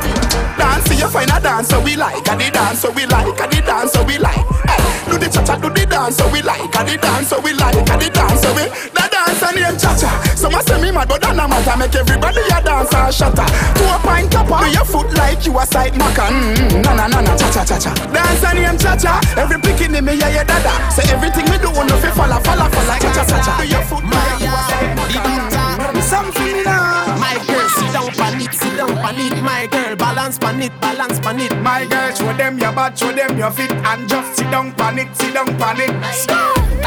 Dance 0.57 0.87
you 0.95 1.09
find 1.11 1.31
a 1.31 1.39
dance 1.41 1.68
so 1.68 1.81
we 1.83 1.97
like. 1.97 2.22
And 2.28 2.41
the 2.41 2.51
dance 2.51 2.81
so 2.81 2.91
we 2.95 3.07
like. 3.07 3.26
And 3.41 3.51
the 3.51 3.61
dance 3.66 3.93
so 3.93 4.05
we 4.07 4.18
like. 4.18 4.39
Hey, 4.70 5.11
do 5.11 5.18
the 5.18 5.28
cha 5.28 5.43
cha 5.43 5.57
do 5.59 5.68
the 5.70 5.85
dance 5.87 6.16
so 6.16 6.28
we 6.31 6.43
like. 6.43 6.62
And 6.76 6.87
the 6.89 6.97
dance 6.97 7.28
so 7.28 7.41
we 7.41 7.53
like. 7.55 7.74
And 7.91 7.99
the 8.01 8.09
dance 8.11 8.41
so 8.43 8.51
we. 8.55 8.64
The 8.95 9.05
dance 9.11 9.43
and 9.43 9.57
name 9.59 9.76
cha 9.81 9.93
cha. 9.99 10.11
Some 10.39 10.55
a 10.55 10.62
say 10.62 10.78
me 10.81 10.91
mad 10.95 11.09
but 11.09 11.20
that 11.22 11.35
no 11.35 11.49
matter. 11.49 11.74
Make 11.81 11.95
everybody 11.97 12.43
a 12.53 12.59
dance 12.62 12.93
and 12.95 13.11
shatter. 13.14 13.47
To 13.49 13.83
a 13.91 13.99
pint 14.05 14.31
topper. 14.31 14.62
Do 14.62 14.68
your 14.70 14.85
foot 14.87 15.09
like 15.18 15.43
you 15.47 15.57
a 15.59 15.64
sight 15.66 15.95
maca. 15.99 16.28
Mm, 16.31 16.85
na 16.85 16.93
na 16.95 17.05
na 17.09 17.20
na 17.20 17.33
cha 17.37 17.49
cha 17.51 17.62
cha 17.64 17.76
cha. 17.81 17.93
Dance 18.12 18.45
and 18.45 18.59
name 18.61 18.78
cha 18.78 18.95
cha. 18.97 19.18
Every 19.37 19.59
picking 19.61 19.95
in 19.97 20.05
me 20.05 20.14
yeah 20.14 20.28
yeah 20.31 20.45
dada. 20.45 20.72
Say 20.93 21.09
everything 21.12 21.49
me 21.51 21.57
do 21.59 21.72
no 21.72 21.97
fi 21.99 22.11
falla 22.12 22.39
falla 22.45 22.68
falla 22.68 22.95
cha 23.01 23.11
cha 23.16 23.24
cha 23.24 23.39
cha. 23.41 23.53
Do 23.59 23.64
your 23.66 23.83
foot 23.89 24.05
like 24.27 24.41
you 24.41 24.53
a 24.53 24.62
sight 24.68 24.91
maca. 24.97 26.03
Something 26.03 26.64
now. 26.64 27.16
My 27.21 27.37
girl, 27.47 27.68
sit 27.68 27.93
down 27.93 28.11
pan 28.11 28.41
it, 28.41 28.53
sit 28.53 28.77
down 28.77 28.95
pan 28.97 29.18
it. 29.18 29.43
My 29.43 29.66
girl, 29.66 29.95
balance 29.97 30.39
pan 30.39 30.62
it, 30.62 30.73
balance 30.81 31.21
pan 31.21 31.39
it. 31.41 31.57
My 31.62 31.87
girl, 31.87 32.14
show 32.14 32.33
them 32.33 32.59
your 32.59 32.73
butt, 32.73 32.99
show 32.99 33.12
them 33.12 33.39
your 33.39 33.51
feet, 33.53 33.71
and 33.71 34.09
just 34.09 34.37
sit 34.37 34.51
down 34.51 34.73
pan 34.73 34.99
it, 34.99 35.14
sit 35.14 35.35
down 35.35 35.47
pan 35.59 35.81
it. 35.81 35.91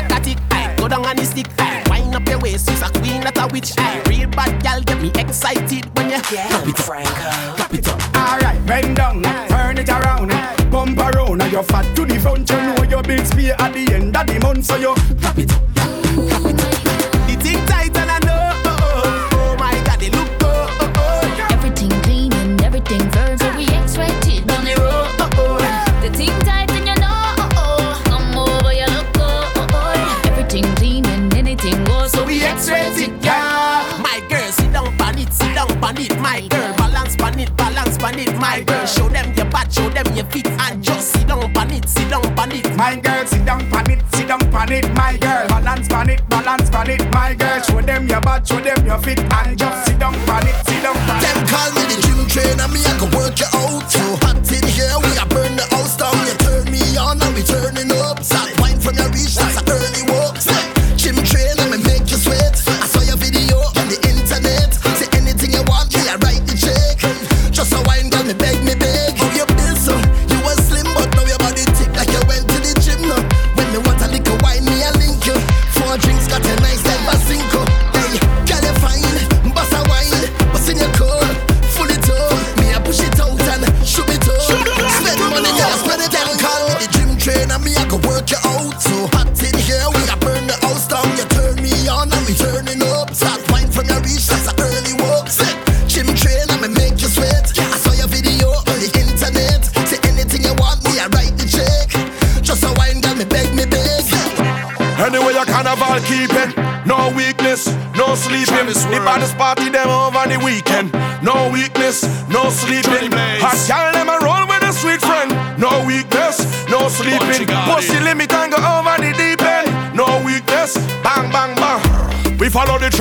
Tack 0.09 0.27
it, 0.27 0.37
aye, 0.51 0.75
go 0.77 0.87
down 0.87 1.05
on 1.05 1.15
the 1.15 1.23
stick, 1.23 1.47
aye. 1.59 1.83
Wind 1.89 2.15
up 2.15 2.27
your 2.27 2.39
waist, 2.39 2.69
you's 2.69 2.81
a 2.81 2.89
queen, 2.99 3.21
not 3.21 3.37
a 3.37 3.47
witch, 3.53 3.71
aye. 3.77 4.01
Real 4.07 4.29
bad 4.29 4.61
gal, 4.61 4.81
get 4.81 4.99
me 5.01 5.11
excited 5.15 5.85
when 5.95 6.09
you 6.09 6.19
clap 6.21 6.67
it, 6.67 6.77
Frank, 6.77 7.07
clap 7.07 7.73
it 7.73 7.87
up. 7.87 8.01
Alright, 8.17 8.65
bend 8.65 8.97
down, 8.97 9.23
turn 9.47 9.77
it 9.77 9.89
around, 9.89 10.31
bump 10.69 10.97
around, 10.99 11.41
and 11.41 11.51
you're 11.51 11.63
fat 11.63 11.95
to 11.95 12.05
the 12.05 12.19
front. 12.19 12.49
You 12.49 12.57
know 12.57 12.83
your 12.83 13.03
bills 13.03 13.31
pay 13.31 13.51
at 13.51 13.73
the 13.73 13.93
end 13.93 14.17
of 14.17 14.27
the 14.27 14.39
month, 14.39 14.65
so 14.65 14.75
you 14.75 14.93
clap 15.21 15.37
it 15.37 15.51
up. 15.53 15.62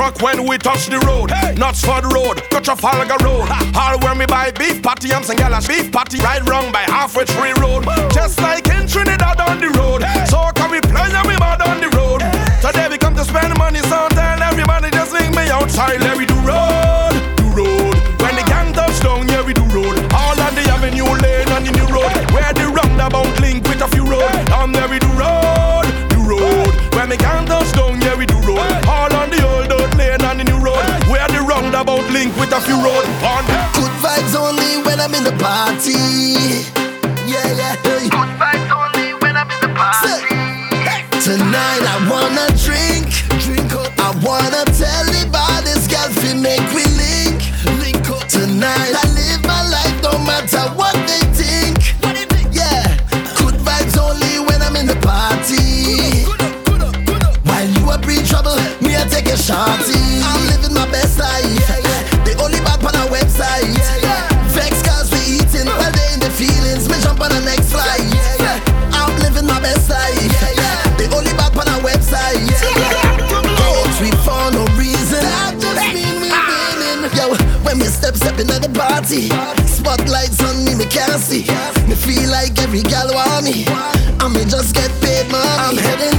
Truck 0.03 0.21
when 0.21 0.47
we 0.49 0.59
touch 0.59 0.87
the 0.87 0.99
road. 1.07 1.31
Not 1.59 1.77
Spud 1.77 2.05
Road, 2.13 2.43
Trafalgar 2.51 3.19
Road. 3.25 3.49
All 3.77 3.99
where 4.01 4.15
me 4.15 4.27
buy 4.27 4.51
beef 4.51 4.83
patty, 4.83 5.13
I'm 5.13 5.23
some 5.23 5.37
galas 5.37 5.69
beef 5.69 5.93
patty. 5.93 6.19
Right 6.19 6.43
wrong 6.49 6.73
by 6.73 6.83
halfway 6.83 7.25
tree 7.25 7.55
road. 7.63 7.85
Just 8.13 8.41
like 8.41 8.67
in 8.69 8.87
Trinidad 8.87 9.41
on 9.41 9.61
the 9.61 9.71
road. 9.79 10.03
So 10.27 10.39
can 10.55 10.71
we 10.71 10.81
play 10.81 11.11
and 11.19 11.27
we 11.29 11.37
bad 11.37 11.63
on 11.63 11.79
the 11.81 11.91
road. 11.97 12.21
Today 12.61 12.89
we 12.89 12.99
come 12.99 13.15
to 13.15 13.25
spend 13.25 13.57
money, 13.59 13.81
so 13.91 14.09
tell 14.11 14.43
everybody 14.43 14.91
just 14.91 15.13
link 15.13 15.35
me 15.37 15.49
outside. 15.51 16.01
Let 16.01 16.19
link 32.63 32.77
with 32.77 32.77
a 32.77 32.77
few 32.77 32.77
road. 32.77 33.07
On 33.25 33.45
Good 33.75 33.93
vibes 34.03 34.35
only 34.37 34.83
when 34.85 35.01
I'm 35.01 35.15
in 35.15 35.25
the 35.25 35.33
party. 35.33 35.93
Yeah, 37.27 37.47
yeah, 37.57 37.77
hey. 37.83 38.09
Good 38.09 38.33
vibes 38.39 38.71
only 38.71 39.15
when 39.21 39.37
I'm 39.37 39.51
in 39.51 39.61
the 39.61 39.75
party. 39.75 40.29
Tonight 41.23 41.83
I 41.87 41.97
wanna 42.11 42.47
drink, 42.59 43.07
drink 43.41 43.73
up. 43.75 43.93
I 43.99 44.11
wanna 44.23 44.72
see. 81.23 81.47
Me 81.89 81.95
feel 81.95 82.29
like 82.31 82.59
every 82.59 82.83
gal 82.83 83.09
want 83.15 83.45
me. 83.45 83.65
I 83.69 84.29
me 84.29 84.45
just 84.45 84.75
get 84.75 84.91
paid 85.01 85.31
money. 85.31 85.63
I'm 85.65 85.77
heading 85.77 86.12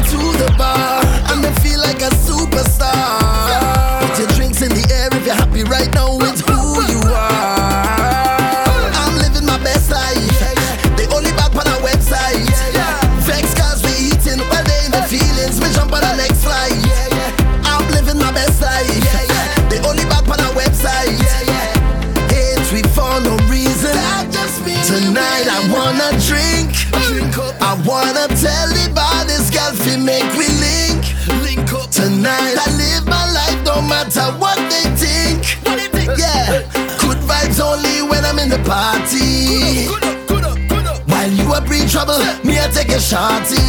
geschah 42.93 43.43
sie 43.43 43.62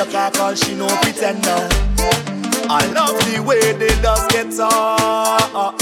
she 0.00 0.74
no. 0.74 0.86
I 2.72 2.86
love 2.94 3.18
the 3.28 3.42
way 3.44 3.60
they 3.76 3.92
just 4.00 4.30
get 4.30 4.46
on. 4.58 5.76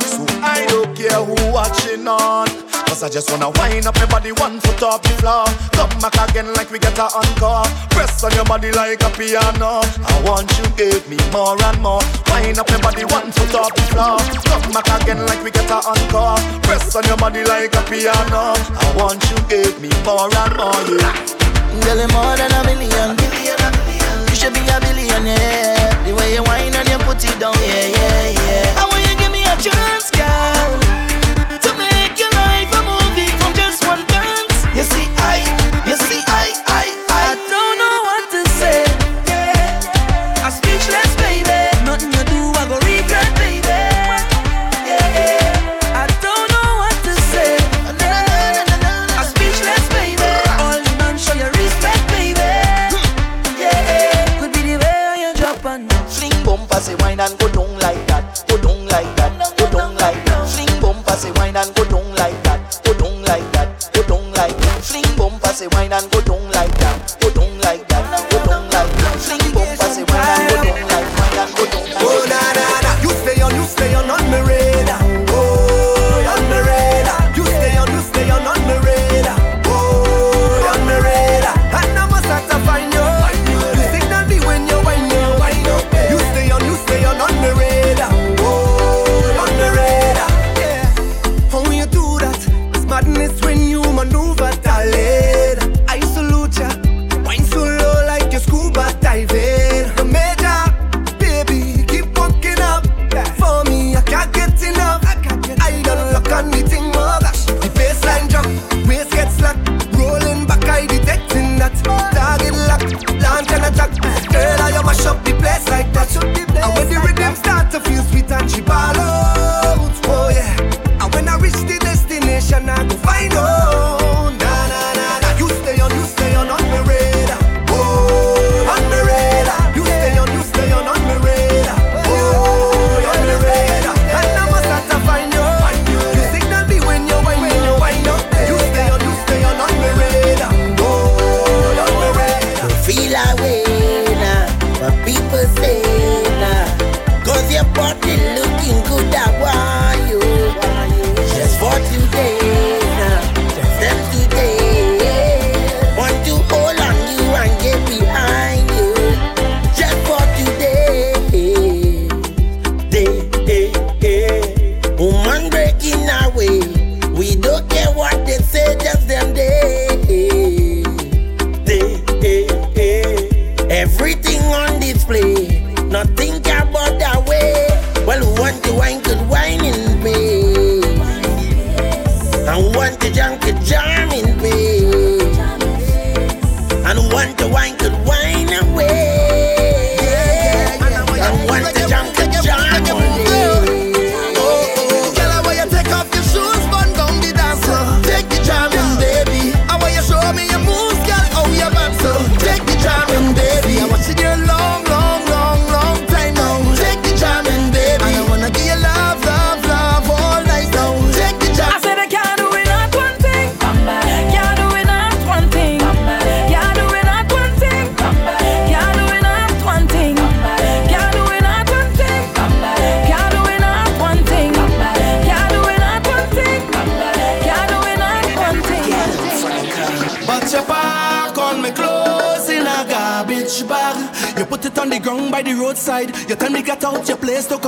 So 0.00 0.24
I 0.40 0.64
don't 0.68 0.96
care 0.96 1.20
who 1.20 1.36
watching 1.52 2.08
on. 2.08 2.48
Cause 2.88 3.02
I 3.02 3.10
just 3.10 3.30
wanna 3.30 3.50
wind 3.60 3.86
up 3.86 3.96
my 3.96 4.06
body 4.06 4.32
one 4.32 4.60
foot 4.60 4.82
off 4.82 5.02
the 5.02 5.10
floor. 5.20 5.44
Come 5.76 5.92
back 6.00 6.16
again 6.30 6.54
like 6.54 6.70
we 6.70 6.78
get 6.78 6.96
a 6.96 7.04
encore. 7.12 7.68
Press 7.90 8.24
on 8.24 8.32
your 8.32 8.46
body 8.46 8.72
like 8.72 9.02
a 9.02 9.10
piano. 9.10 9.84
I 9.84 10.22
want 10.24 10.48
you 10.56 10.64
give 10.80 11.04
me 11.10 11.18
more 11.32 11.60
and 11.60 11.82
more. 11.82 12.00
Wind 12.32 12.58
up 12.58 12.70
my 12.70 12.80
body 12.80 13.04
one 13.04 13.30
foot 13.30 13.54
off 13.54 13.74
the 13.74 13.82
floor. 13.92 14.16
Come 14.48 14.72
back 14.72 14.88
again 15.02 15.20
like 15.26 15.44
we 15.44 15.50
get 15.50 15.68
a 15.68 15.84
encore. 15.84 16.40
Press 16.64 16.96
on 16.96 17.04
your 17.04 17.18
body 17.18 17.44
like 17.44 17.76
a 17.76 17.82
piano. 17.92 18.56
I 18.56 18.94
want 18.96 19.20
you 19.28 19.36
give 19.52 19.76
me 19.82 19.90
more 20.00 20.32
and 20.32 20.56
more. 20.56 20.80
Yeah. 20.96 21.41
Girl, 21.80 21.96
you're 21.96 22.08
more 22.12 22.36
than 22.36 22.52
a 22.52 22.62
million. 22.64 23.16
You 24.28 24.36
should 24.36 24.52
be 24.54 24.60
a 24.68 24.78
billionaire. 24.80 25.90
The 26.04 26.14
way 26.14 26.34
you 26.34 26.42
whine 26.44 26.74
and 26.74 26.88
you 26.88 26.98
put 26.98 27.24
it 27.24 27.38
down, 27.40 27.54
yeah, 27.64 27.86
yeah, 27.88 28.28
yeah. 28.30 28.80
I 28.80 28.84
want 28.90 29.02
you 29.08 29.16
give 29.16 29.32
me 29.32 29.42
a 29.44 29.56
chance, 29.56 30.10
girl. 30.10 30.81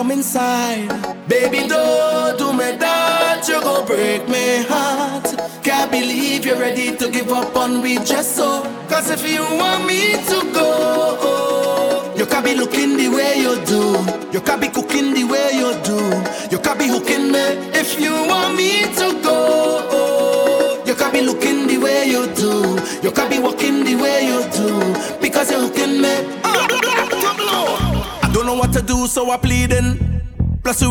come 0.04 0.18
inside. 0.18 0.88
Baby, 1.28 1.66
don't 1.66 2.36
do 2.36 2.52
me 2.52 2.76
that, 2.76 3.48
you 3.48 3.60
gon' 3.60 3.86
break 3.86 4.28
my 4.28 4.64
heart. 4.68 5.26
Can't 5.64 5.90
believe 5.90 6.44
you're 6.44 6.58
ready 6.58 6.94
to 6.96 7.10
give 7.10 7.30
up 7.32 7.56
on 7.56 7.82
me 7.82 7.96
just 8.04 8.36
so. 8.36 8.62
Cause 8.88 9.10
if 9.10 9.22
you 9.26 9.40
want 9.56 9.86
me, 9.86 10.03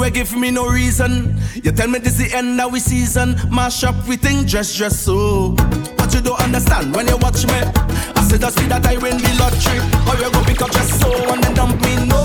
reggae 0.04 0.28
for 0.28 0.38
me 0.38 0.52
no 0.52 0.68
reason. 0.68 1.40
You 1.56 1.72
tell 1.72 1.88
me 1.88 2.00
this 2.00 2.18
the 2.18 2.36
end 2.36 2.60
of 2.60 2.74
we 2.74 2.80
season. 2.80 3.36
Mash 3.50 3.84
up 3.84 3.96
we 4.08 4.18
think 4.18 4.48
dress 4.48 4.76
dress 4.76 5.00
so. 5.00 5.52
But 5.98 6.14
you 6.14 6.22
don't 6.22 6.40
understand 6.42 6.94
when 6.94 7.08
you 7.08 7.18
watch 7.18 7.46
me. 7.46 7.60
I 8.18 8.22
said 8.28 8.42
that's 8.42 8.58
me 8.58 8.68
that 8.68 8.86
I 8.86 8.98
win 8.98 9.18
the 9.18 9.32
lottery. 9.40 9.80
Or 10.10 10.16
you 10.22 10.32
go 10.34 10.44
pick 10.44 10.62
up 10.62 10.72
dress 10.72 11.00
so 11.00 11.10
and 11.32 11.42
then 11.44 11.54
dump 11.54 11.82
me 11.82 12.06
no. 12.06 12.23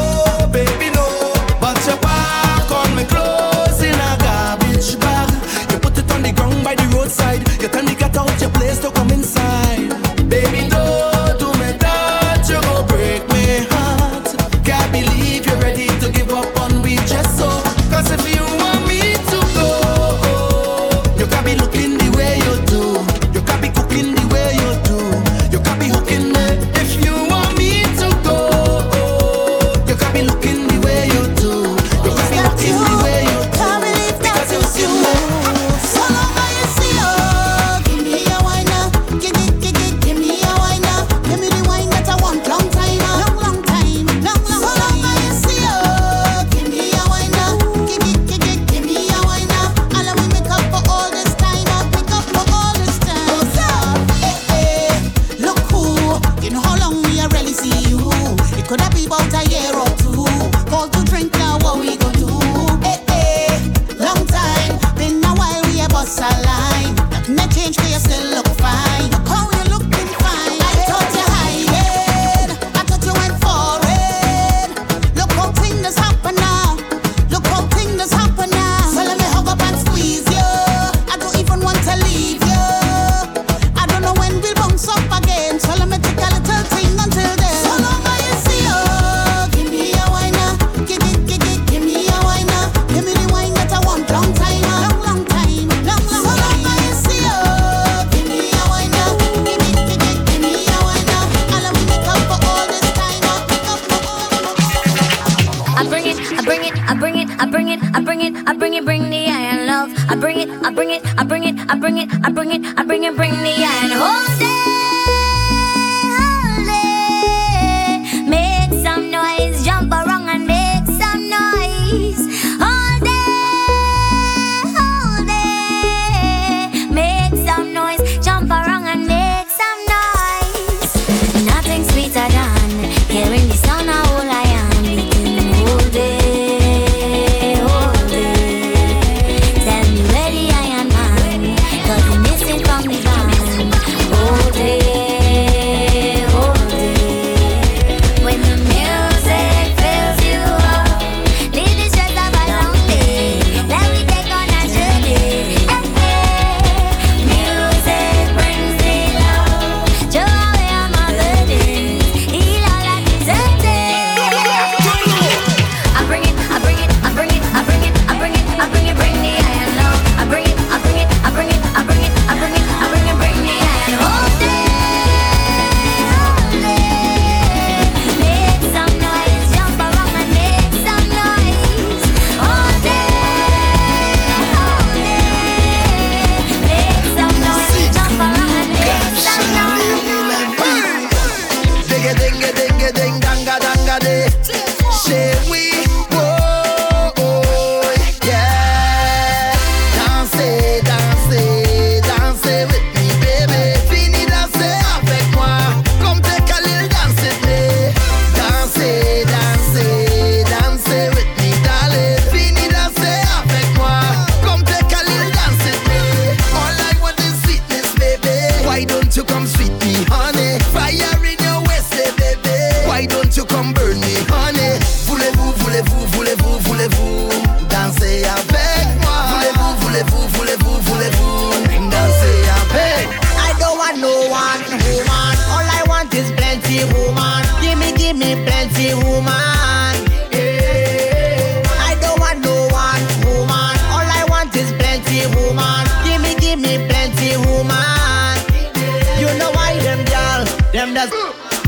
them 250.79 250.95
does, 250.95 251.11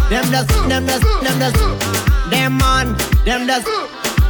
them 0.09 0.31
does, 0.31 0.47
them 0.69 0.87
does, 0.87 1.03
them 1.03 1.39
does, 1.41 2.31
them 2.31 2.57
man, 2.59 2.95
them 3.25 3.45
does, 3.45 3.65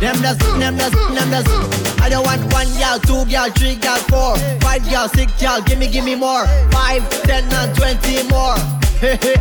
them 0.00 0.16
does, 0.22 0.38
them 0.38 0.74
does, 0.74 0.92
them 0.92 1.30
does. 1.30 2.00
I 2.00 2.08
don't 2.08 2.24
want 2.24 2.40
one 2.54 2.66
girl, 2.80 2.98
two 2.98 3.30
girl, 3.30 3.50
three 3.50 3.76
girl, 3.76 4.00
four, 4.08 4.38
five 4.64 4.82
girl, 4.88 5.06
six 5.08 5.30
girl. 5.38 5.60
gimme, 5.60 5.86
gimme 5.86 6.14
more, 6.14 6.46
five, 6.72 7.04
ten, 7.24 7.44
and 7.52 7.76
twenty 7.76 8.22
more. 8.32 8.56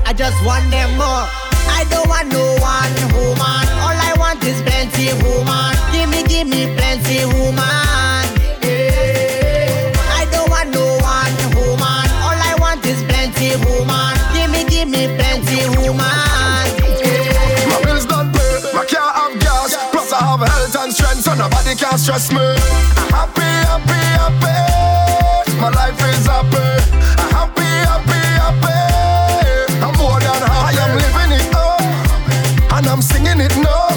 I 0.04 0.12
just 0.12 0.36
want 0.44 0.70
them 0.72 0.92
more. 1.00 1.24
I 1.72 1.88
don't 1.90 2.10
want 2.10 2.28
no 2.28 2.44
one 2.60 2.92
woman. 3.16 3.68
All 3.80 3.96
I 3.96 4.14
want 4.20 4.44
is 4.44 4.62
plenty 4.62 5.08
woman. 5.24 5.72
Gimme, 5.96 6.28
gimme 6.28 6.76
plenty 6.76 7.24
woman. 7.40 8.19
have 20.40 20.50
health 20.50 20.76
and 20.84 20.94
strength, 20.94 21.24
so 21.24 21.34
nobody 21.34 21.76
can 21.76 21.98
stress 21.98 22.32
me. 22.32 22.40
I'm 22.40 23.12
happy, 23.12 23.42
happy, 23.68 24.00
happy. 24.20 25.58
My 25.60 25.70
life 25.70 26.00
is 26.00 26.26
happy. 26.26 26.58
I'm 27.20 27.30
happy, 27.36 27.70
happy, 27.90 28.22
happy. 28.44 29.84
I'm 29.84 29.94
more 29.98 30.20
than 30.20 30.42
happy. 30.48 30.78
I 30.78 30.84
am 30.84 30.92
living 30.98 31.32
it 31.40 31.56
up, 31.56 31.82
and 32.78 32.88
I'm 32.88 33.02
singing 33.02 33.40
it 33.42 33.56
now. 33.58 33.89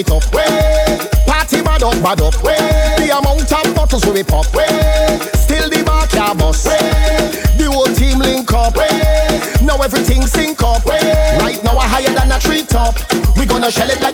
it 0.00 0.10
up, 0.10 0.24
way. 0.34 0.98
Party 1.26 1.62
bad 1.62 1.82
up, 1.82 1.94
bad 2.02 2.20
up, 2.20 2.42
way. 2.42 2.56
The 2.96 3.12
amount 3.12 3.52
of 3.52 3.74
bottles 3.74 4.04
we 4.06 4.22
pop, 4.22 4.48
way. 4.54 4.66
Still 5.34 5.68
the 5.68 5.82
bar 5.84 6.06
can 6.06 6.36
bust, 6.38 6.66
way. 6.66 6.80
The 7.58 7.68
whole 7.70 7.92
team 7.94 8.18
link 8.18 8.52
up, 8.52 8.76
way. 8.76 8.88
Now 9.62 9.76
everything 9.82 10.22
sync 10.26 10.62
up, 10.62 10.84
way. 10.86 11.36
Right 11.38 11.62
now 11.62 11.74
we're 11.74 11.90
higher 11.92 12.12
than 12.14 12.32
a 12.32 12.38
tree 12.40 12.62
top. 12.62 12.96
We 13.36 13.44
gonna 13.46 13.70
shell 13.70 13.90
it 13.90 14.00
like 14.00 14.09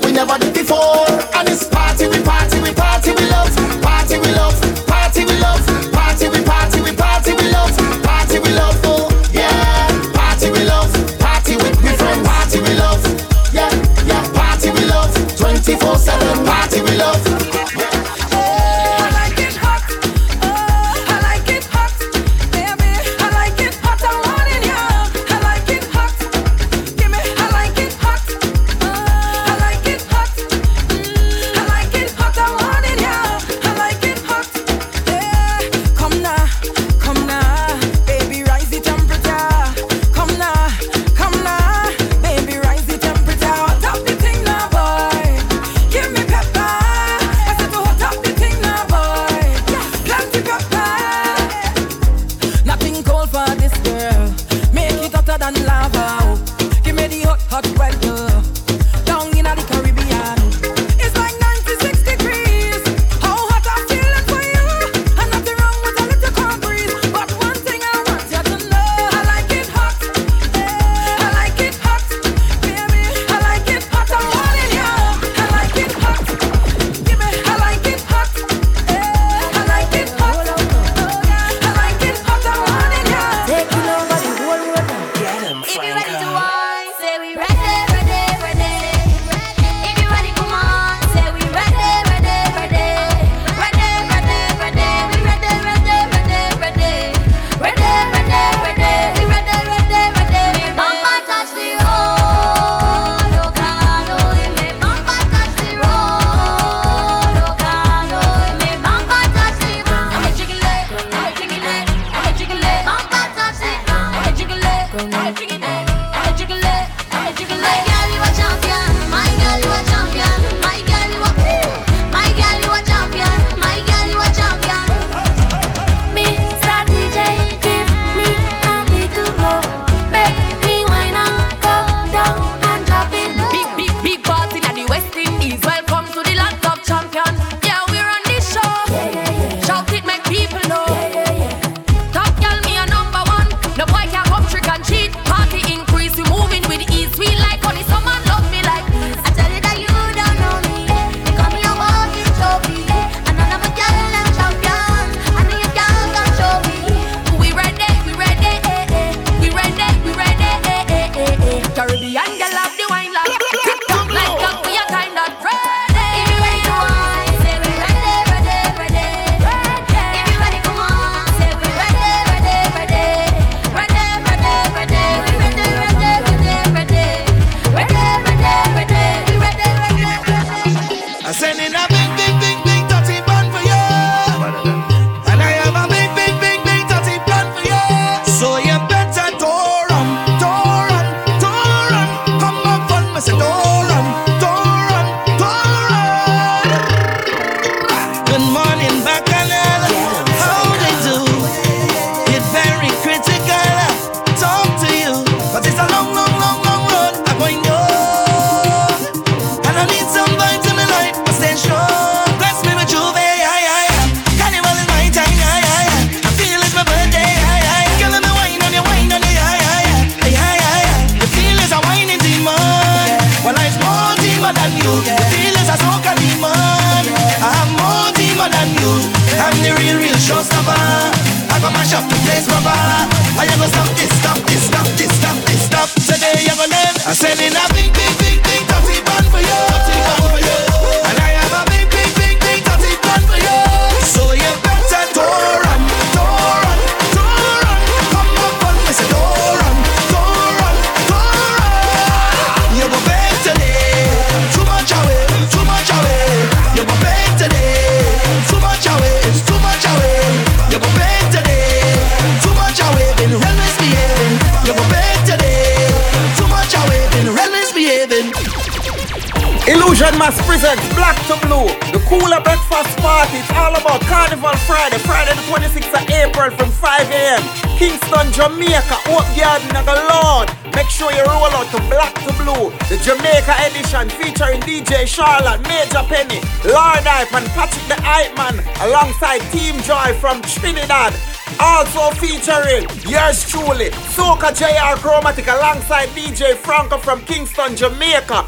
26th 275.56 276.02
of 276.02 276.10
April 276.10 276.50
from 276.50 276.70
5 276.70 277.10
a.m. 277.10 277.40
Kingston, 277.80 278.30
Jamaica, 278.32 279.00
Hope 279.08 279.24
Garden, 279.32 279.72
Lord. 280.12 280.52
Make 280.76 280.90
sure 280.90 281.10
you 281.12 281.24
roll 281.24 281.48
out 281.56 281.64
to 281.72 281.80
Black 281.88 282.12
to 282.28 282.32
Blue, 282.36 282.68
the 282.92 283.00
Jamaica 283.00 283.56
edition 283.64 284.10
featuring 284.20 284.60
DJ 284.60 285.06
Charlotte, 285.08 285.64
Major 285.64 286.04
Penny, 286.12 286.44
Lord 286.60 287.00
Hype, 287.08 287.32
and 287.32 287.46
Patrick 287.56 287.88
the 287.88 287.96
Hype 288.04 288.36
Man 288.36 288.60
alongside 288.84 289.40
Team 289.48 289.80
Joy 289.80 290.12
from 290.20 290.42
Trinidad. 290.42 291.16
Also 291.58 292.12
featuring 292.20 292.84
yours 293.08 293.48
truly, 293.48 293.88
Soca 294.12 294.52
JR 294.52 295.00
Chromatic 295.00 295.46
alongside 295.46 296.10
DJ 296.10 296.54
Franco 296.54 296.98
from 296.98 297.22
Kingston, 297.24 297.74
Jamaica. 297.74 298.44